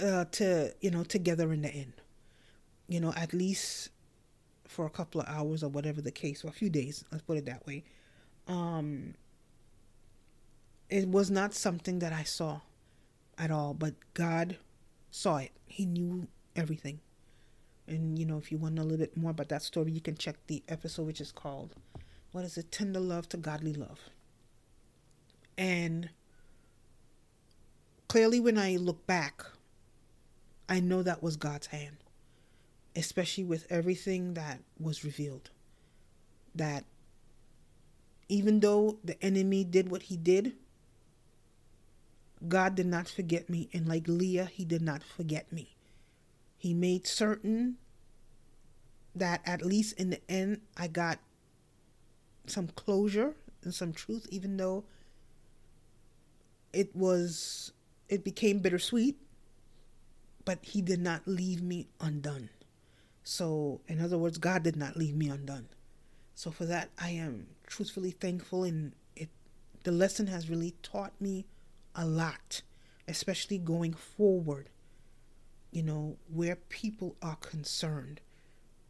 [0.00, 1.94] uh, to you know together in the end.
[2.88, 3.90] You know, at least
[4.66, 7.04] for a couple of hours or whatever the case, or a few days.
[7.10, 7.84] Let's put it that way.
[8.48, 9.14] Um,
[10.92, 12.60] it was not something that I saw
[13.38, 14.58] at all, but God
[15.10, 15.52] saw it.
[15.64, 17.00] He knew everything.
[17.88, 19.90] And you know, if you want to know a little bit more about that story,
[19.90, 21.74] you can check the episode which is called
[22.32, 22.70] What is it?
[22.70, 24.00] Tender Love to Godly Love.
[25.56, 26.10] And
[28.06, 29.46] clearly when I look back
[30.68, 31.96] I know that was God's hand,
[32.94, 35.48] especially with everything that was revealed.
[36.54, 36.84] That
[38.28, 40.54] even though the enemy did what he did,
[42.48, 43.68] God did not forget me.
[43.72, 45.76] And like Leah, he did not forget me.
[46.56, 47.76] He made certain
[49.14, 51.18] that at least in the end, I got
[52.46, 54.84] some closure and some truth, even though
[56.72, 57.72] it was,
[58.08, 59.16] it became bittersweet
[60.44, 62.48] but he did not leave me undone.
[63.24, 65.68] So, in other words, God did not leave me undone.
[66.34, 69.28] So for that, I am truthfully thankful, and it
[69.84, 71.46] the lesson has really taught me
[71.94, 72.62] a lot,
[73.08, 74.68] especially going forward.
[75.70, 78.20] You know, where people are concerned,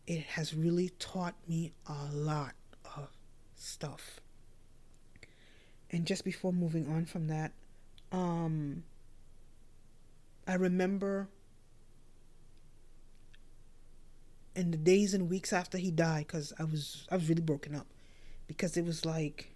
[0.07, 2.55] it has really taught me a lot
[2.96, 3.09] of
[3.55, 4.20] stuff.
[5.90, 7.53] And just before moving on from that,
[8.11, 8.82] um,
[10.46, 11.28] I remember
[14.55, 17.74] in the days and weeks after he died because i was i was really broken
[17.74, 17.86] up
[18.46, 19.50] because it was like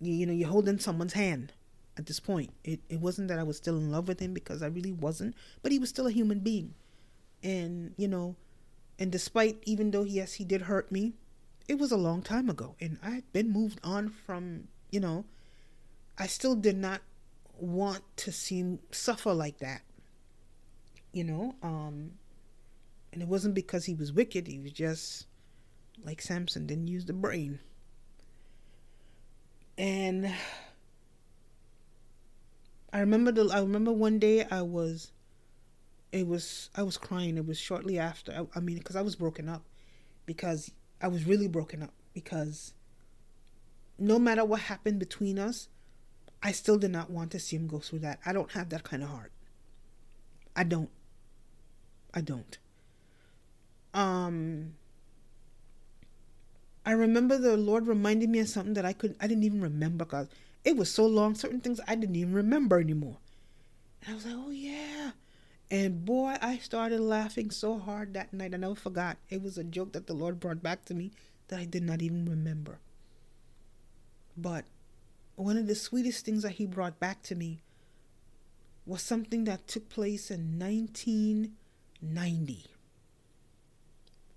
[0.00, 1.52] you, you know you're holding someone's hand
[2.00, 4.62] at this point it, it wasn't that i was still in love with him because
[4.62, 6.74] i really wasn't but he was still a human being
[7.42, 8.34] and you know
[8.98, 11.12] and despite even though yes he did hurt me
[11.68, 15.24] it was a long time ago and i had been moved on from you know
[16.18, 17.00] i still did not
[17.58, 19.82] want to see suffer like that
[21.12, 22.12] you know um
[23.12, 25.26] and it wasn't because he was wicked, he was just
[26.04, 27.58] like Samson, didn't use the brain.
[29.76, 30.32] And
[32.92, 35.12] I remember the I remember one day I was
[36.12, 37.36] it was I was crying.
[37.36, 39.62] It was shortly after I, I mean because I was broken up
[40.26, 42.74] because I was really broken up because
[43.98, 45.68] no matter what happened between us,
[46.42, 48.18] I still did not want to see him go through that.
[48.24, 49.32] I don't have that kind of heart.
[50.56, 50.90] I don't.
[52.12, 52.58] I don't
[53.94, 54.74] um
[56.84, 60.04] I remember the Lord reminded me of something that I couldn't I didn't even remember
[60.04, 60.28] because
[60.64, 61.34] it was so long.
[61.34, 63.18] Certain things I didn't even remember anymore.
[64.02, 65.12] And I was like, oh yeah.
[65.70, 68.54] And boy, I started laughing so hard that night.
[68.54, 69.18] I never forgot.
[69.28, 71.12] It was a joke that the Lord brought back to me
[71.48, 72.78] that I did not even remember.
[74.36, 74.64] But
[75.36, 77.62] one of the sweetest things that He brought back to me
[78.84, 82.70] was something that took place in 1990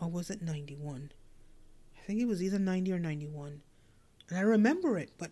[0.04, 1.12] or was it 91?
[1.98, 3.62] I think it was either 90 or 91.
[4.30, 5.32] And I remember it, but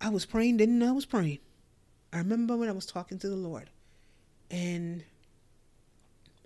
[0.00, 1.38] I was praying, didn't know I was praying.
[2.12, 3.70] I remember when I was talking to the Lord.
[4.50, 5.04] And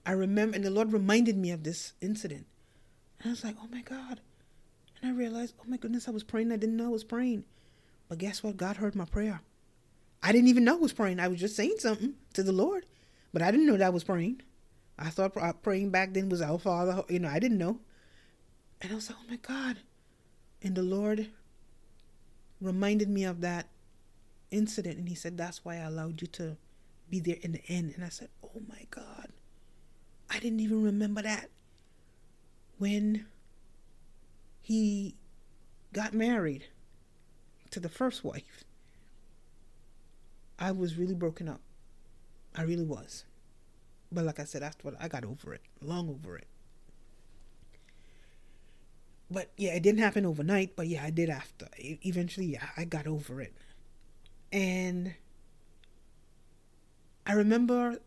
[0.07, 2.47] I remember, and the Lord reminded me of this incident.
[3.21, 4.21] And I was like, oh my God.
[5.03, 6.53] And I realized, oh my goodness, I was praying.
[6.53, 7.45] I didn't know I was praying.
[8.09, 8.57] But guess what?
[8.57, 9.43] God heard my prayer.
[10.23, 11.21] I didn't even know I was praying.
[11.21, 12.87] I was just saying something to the Lord,
[13.33, 14.43] but I didn't know that I was praying.
[14.99, 17.05] I thought praying back then was Our Father.
[17.09, 17.79] You know, I didn't know.
[18.81, 19.77] And I was like, oh my God.
[20.63, 21.29] And the Lord
[22.61, 23.69] reminded me of that
[24.51, 24.99] incident.
[24.99, 26.57] And He said, that's why I allowed you to
[27.11, 27.93] be there in the end.
[27.95, 29.33] And I said, oh my God.
[30.31, 31.49] I didn't even remember that.
[32.79, 33.27] When
[34.61, 35.17] he
[35.93, 36.67] got married
[37.71, 38.65] to the first wife,
[40.59, 41.61] I was really broken up.
[42.55, 43.25] I really was.
[44.13, 46.47] But like I said, after I got over it, long over it.
[49.31, 51.69] But yeah, it didn't happen overnight, but yeah, I did after.
[51.77, 53.55] Eventually, yeah, I got over it.
[54.51, 55.15] And
[57.27, 57.99] I remember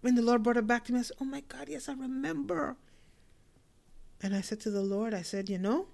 [0.00, 1.92] when the Lord brought it back to me, I said, Oh my God, yes, I
[1.92, 2.76] remember.
[4.22, 5.88] And I said to the Lord, I said, You know,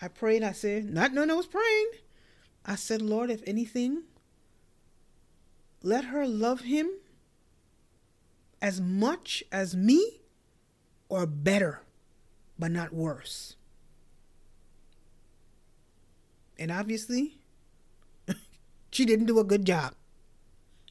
[0.00, 0.42] I prayed.
[0.42, 1.90] I said, Not knowing I was praying.
[2.64, 4.04] I said, Lord, if anything,
[5.82, 6.90] let her love him
[8.60, 10.20] as much as me
[11.08, 11.82] or better,
[12.58, 13.56] but not worse.
[16.58, 17.38] And obviously,
[18.90, 19.94] she didn't do a good job.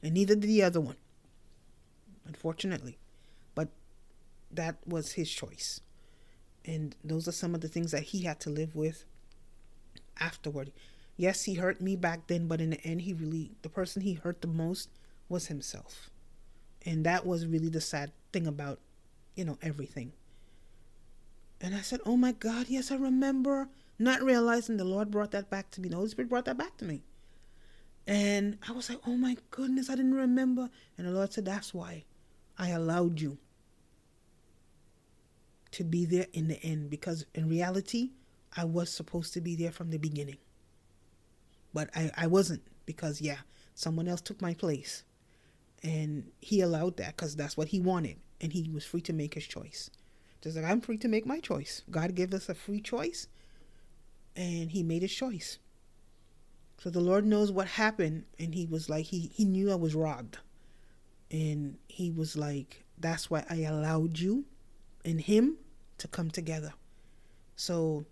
[0.02, 0.96] And neither did the other one.
[2.26, 2.98] Unfortunately.
[3.54, 3.68] But
[4.50, 5.80] that was his choice.
[6.64, 9.04] And those are some of the things that he had to live with
[10.20, 10.72] afterward.
[11.16, 14.14] Yes, he hurt me back then, but in the end, he really, the person he
[14.14, 14.90] hurt the most
[15.28, 16.10] was himself.
[16.84, 18.80] And that was really the sad thing about,
[19.34, 20.12] you know, everything.
[21.60, 23.68] And I said, Oh my God, yes, I remember.
[23.98, 25.88] Not realizing the Lord brought that back to me.
[25.88, 27.02] The Holy Spirit brought that back to me.
[28.06, 30.70] And I was like, Oh my goodness, I didn't remember.
[30.98, 32.04] And the Lord said, That's why
[32.58, 33.38] I allowed you
[35.72, 36.90] to be there in the end.
[36.90, 38.10] Because in reality,
[38.56, 40.38] I was supposed to be there from the beginning.
[41.74, 43.38] But I, I wasn't because, yeah,
[43.74, 45.04] someone else took my place.
[45.82, 48.16] And he allowed that because that's what he wanted.
[48.40, 49.90] And he was free to make his choice.
[50.46, 51.82] Just like I'm free to make my choice.
[51.90, 53.26] God gave us a free choice.
[54.36, 55.58] And he made his choice.
[56.78, 58.26] So the Lord knows what happened.
[58.38, 60.38] And he was like, he, he knew I was robbed.
[61.32, 64.44] And he was like, that's why I allowed you
[65.04, 65.56] and him
[65.98, 66.74] to come together.
[67.56, 68.06] So,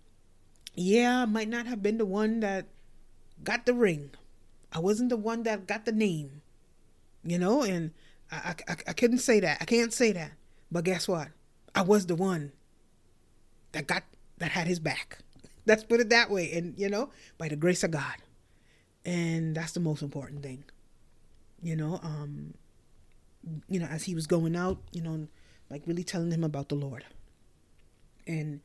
[0.73, 2.65] yeah, I might not have been the one that
[3.45, 4.09] got the ring.
[4.73, 6.41] I wasn't the one that got the name,
[7.23, 7.91] you know, and
[8.29, 9.59] I, I, I couldn't say that.
[9.61, 10.33] I can't say that.
[10.69, 11.29] But guess what?
[11.75, 12.53] I was the one
[13.73, 14.03] that got,
[14.37, 15.19] that had his back.
[15.65, 16.51] Let's put it that way.
[16.53, 18.15] And, you know, by the grace of God.
[19.03, 20.63] And that's the most important thing.
[21.61, 22.53] You know, um,
[23.67, 25.27] you know, as he was going out, you know,
[25.69, 27.05] like really telling him about the Lord.
[28.25, 28.61] And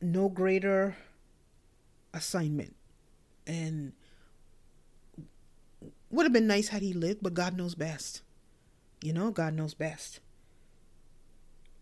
[0.00, 0.96] no greater
[2.12, 2.76] assignment.
[3.46, 3.92] And
[6.10, 8.22] would have been nice had he lived, but God knows best.
[9.02, 10.20] You know, God knows best.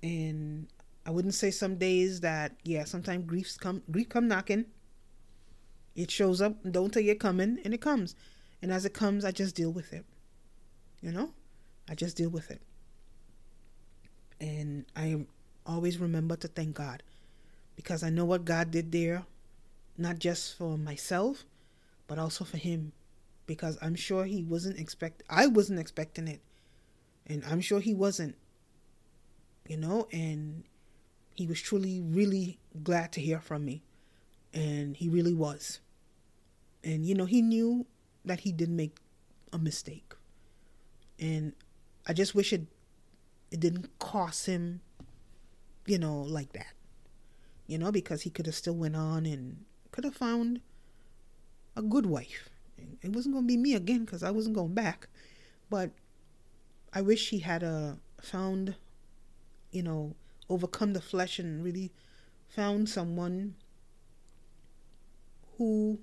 [0.06, 0.68] And
[1.04, 4.66] I wouldn't say some days that yeah, sometimes griefs come grief come knocking.
[5.96, 8.14] It shows up, don't tell you it coming, and it comes.
[8.62, 10.04] And as it comes, I just deal with it.
[11.00, 11.32] You know?
[11.88, 12.60] I just deal with it.
[14.40, 15.26] And I
[15.66, 17.02] always remember to thank God
[17.74, 19.24] because I know what God did there
[19.98, 21.44] not just for myself,
[22.06, 22.92] but also for him,
[23.46, 25.22] because I'm sure he wasn't expect.
[25.28, 26.40] I wasn't expecting it,
[27.26, 28.36] and I'm sure he wasn't.
[29.68, 30.64] You know, and
[31.34, 33.82] he was truly, really glad to hear from me,
[34.54, 35.80] and he really was.
[36.84, 37.86] And you know, he knew
[38.24, 38.96] that he did make
[39.52, 40.14] a mistake,
[41.18, 41.52] and
[42.06, 42.66] I just wish it
[43.50, 44.80] it didn't cost him,
[45.86, 46.76] you know, like that
[47.66, 50.60] you know, because he could have still went on and could have found
[51.76, 52.48] a good wife.
[53.02, 55.08] It wasn't going to be me again because I wasn't going back.
[55.68, 55.90] But
[56.92, 58.76] I wish he had a found,
[59.70, 60.14] you know,
[60.48, 61.92] overcome the flesh and really
[62.48, 63.54] found someone
[65.58, 65.98] who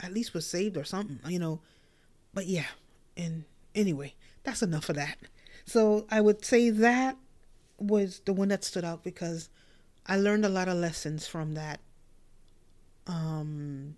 [0.00, 1.60] at least was saved or something, you know.
[2.32, 2.66] But yeah,
[3.16, 4.14] and anyway,
[4.44, 5.18] that's enough of that.
[5.64, 7.16] So I would say that
[7.78, 9.48] was the one that stood out because
[10.06, 11.80] I learned a lot of lessons from that
[13.06, 13.96] um,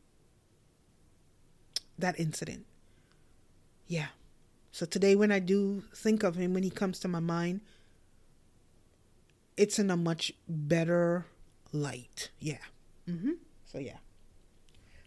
[1.98, 2.66] that incident.
[3.86, 4.08] Yeah.
[4.72, 7.60] So today, when I do think of him, when he comes to my mind,
[9.56, 11.26] it's in a much better
[11.72, 12.30] light.
[12.38, 12.58] Yeah.
[13.08, 13.32] Mm-hmm.
[13.66, 13.98] So, yeah.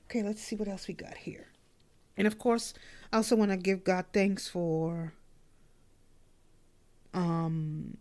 [0.06, 1.48] Okay, let's see what else we got here.
[2.15, 2.74] And of course,
[3.11, 5.14] I also want to give God thanks for
[7.14, 7.98] um,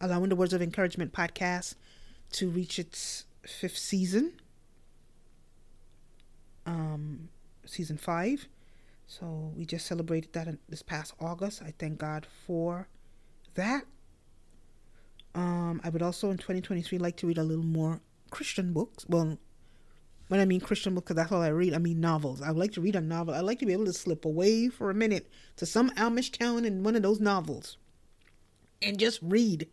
[0.00, 1.74] allowing the Words of Encouragement podcast
[2.32, 4.34] to reach its fifth season
[6.66, 7.28] um,
[7.64, 8.48] season five.
[9.06, 11.62] So we just celebrated that in, this past August.
[11.62, 12.88] I thank God for
[13.54, 13.84] that.
[15.36, 18.00] Um, I would also in 2023 like to read a little more
[18.30, 19.04] Christian books.
[19.06, 19.38] Well,
[20.28, 22.40] when I mean Christian books, because that's all I read, I mean novels.
[22.40, 23.34] I would like to read a novel.
[23.34, 26.64] I'd like to be able to slip away for a minute to some Amish town
[26.64, 27.76] in one of those novels
[28.80, 29.68] and just read.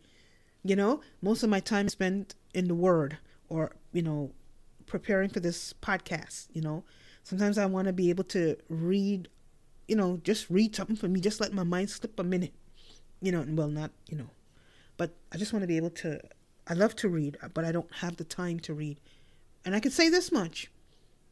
[0.62, 3.18] You know, most of my time spent in the Word
[3.48, 4.32] or, you know,
[4.86, 6.48] preparing for this podcast.
[6.52, 6.84] You know,
[7.22, 9.28] sometimes I want to be able to read,
[9.88, 12.52] you know, just read something for me, just let my mind slip a minute.
[13.22, 14.28] You know, and well, not, you know,
[14.96, 16.20] but I just want to be able to.
[16.66, 18.98] I love to read, but I don't have the time to read.
[19.64, 20.70] And I can say this much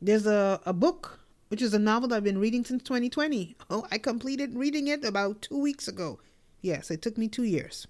[0.01, 3.56] there's a, a book, which is a novel that I've been reading since 2020.
[3.70, 6.18] Oh, I completed reading it about two weeks ago.
[6.60, 7.86] Yes, it took me two years,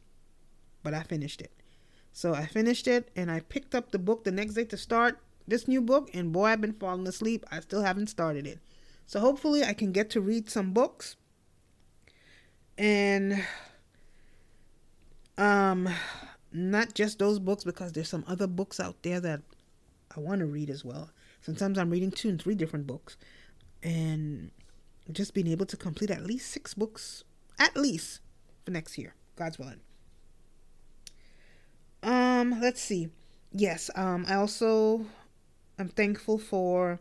[0.82, 1.53] but I finished it.
[2.12, 5.19] So I finished it and I picked up the book the next day to start
[5.49, 6.11] this new book.
[6.15, 7.44] And boy, I've been falling asleep.
[7.51, 8.59] I still haven't started it.
[9.07, 11.16] So hopefully I can get to read some books.
[12.78, 13.44] And
[15.43, 15.89] um
[16.52, 19.40] not just those books because there's some other books out there that
[20.16, 21.10] I want to read as well.
[21.40, 23.16] Sometimes I'm reading two and three different books.
[23.82, 24.51] And
[25.10, 27.24] just being able to complete at least six books,
[27.59, 28.20] at least
[28.64, 29.81] for next year, God's willing.
[32.02, 33.09] Um, let's see.
[33.51, 35.06] Yes, um, I also
[35.78, 37.01] I'm thankful for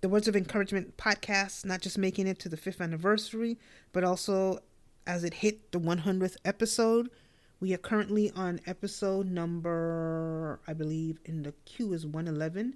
[0.00, 3.58] the Words of Encouragement podcast, not just making it to the fifth anniversary,
[3.92, 4.60] but also
[5.06, 7.10] as it hit the 100th episode.
[7.58, 12.74] We are currently on episode number, I believe, in the queue is 111.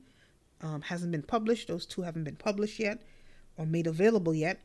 [0.62, 1.68] Um, hasn't been published.
[1.68, 3.02] Those two haven't been published yet
[3.58, 4.60] or made available yet,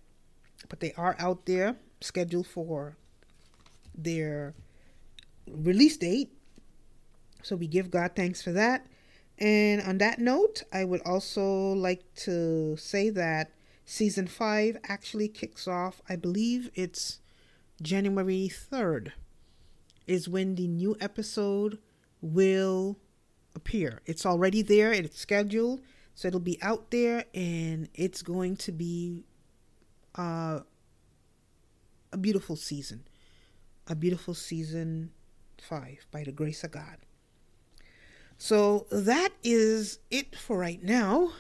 [0.70, 2.96] but they are out there scheduled for
[3.94, 4.54] their
[5.48, 6.32] release date.
[7.44, 8.88] So we give God thanks for that.
[9.38, 11.44] And on that note, I would also
[11.74, 13.52] like to say that
[13.86, 17.20] season five actually kicks off, I believe it's
[17.82, 19.12] January 3rd,
[20.08, 21.80] is when the new episode
[22.22, 22.98] will
[23.56, 24.02] appear.
[24.06, 25.82] It's already there, it's scheduled,
[26.14, 29.24] so it'll be out there and it's going to be
[30.16, 30.60] uh,
[32.12, 33.04] a beautiful season.
[33.88, 35.12] A beautiful season
[35.62, 36.98] five by the grace of God.
[38.38, 41.32] So that is it for right now.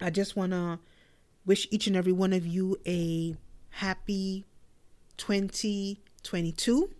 [0.00, 0.78] I just want to
[1.46, 3.36] wish each and every one of you a
[3.70, 4.44] happy
[5.16, 6.90] 2022.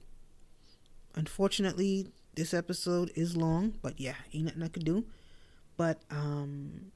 [1.19, 5.05] Unfortunately, this episode is long, but yeah, ain't nothing I could do.
[5.77, 6.93] But um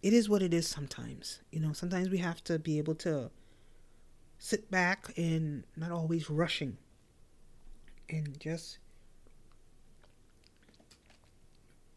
[0.00, 1.40] it is what it is sometimes.
[1.50, 3.32] You know, sometimes we have to be able to
[4.38, 6.76] sit back and not always rushing
[8.08, 8.78] and just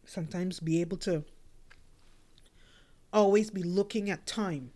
[0.04, 1.24] sometimes be able to
[3.14, 4.72] always be looking at time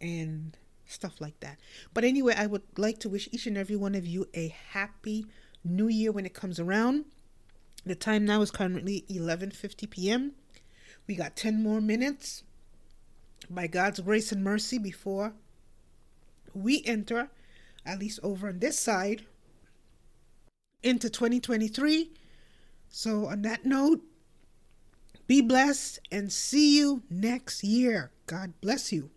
[0.00, 0.56] and
[0.90, 1.58] stuff like that.
[1.94, 5.26] But anyway, I would like to wish each and every one of you a happy
[5.64, 7.04] new year when it comes around.
[7.84, 10.32] The time now is currently 11:50 p.m.
[11.06, 12.44] We got 10 more minutes
[13.48, 15.32] by God's grace and mercy before
[16.54, 17.30] we enter
[17.86, 19.24] at least over on this side
[20.82, 22.10] into 2023
[22.92, 24.02] so, on that note,
[25.28, 28.10] be blessed and see you next year.
[28.26, 29.10] God bless you.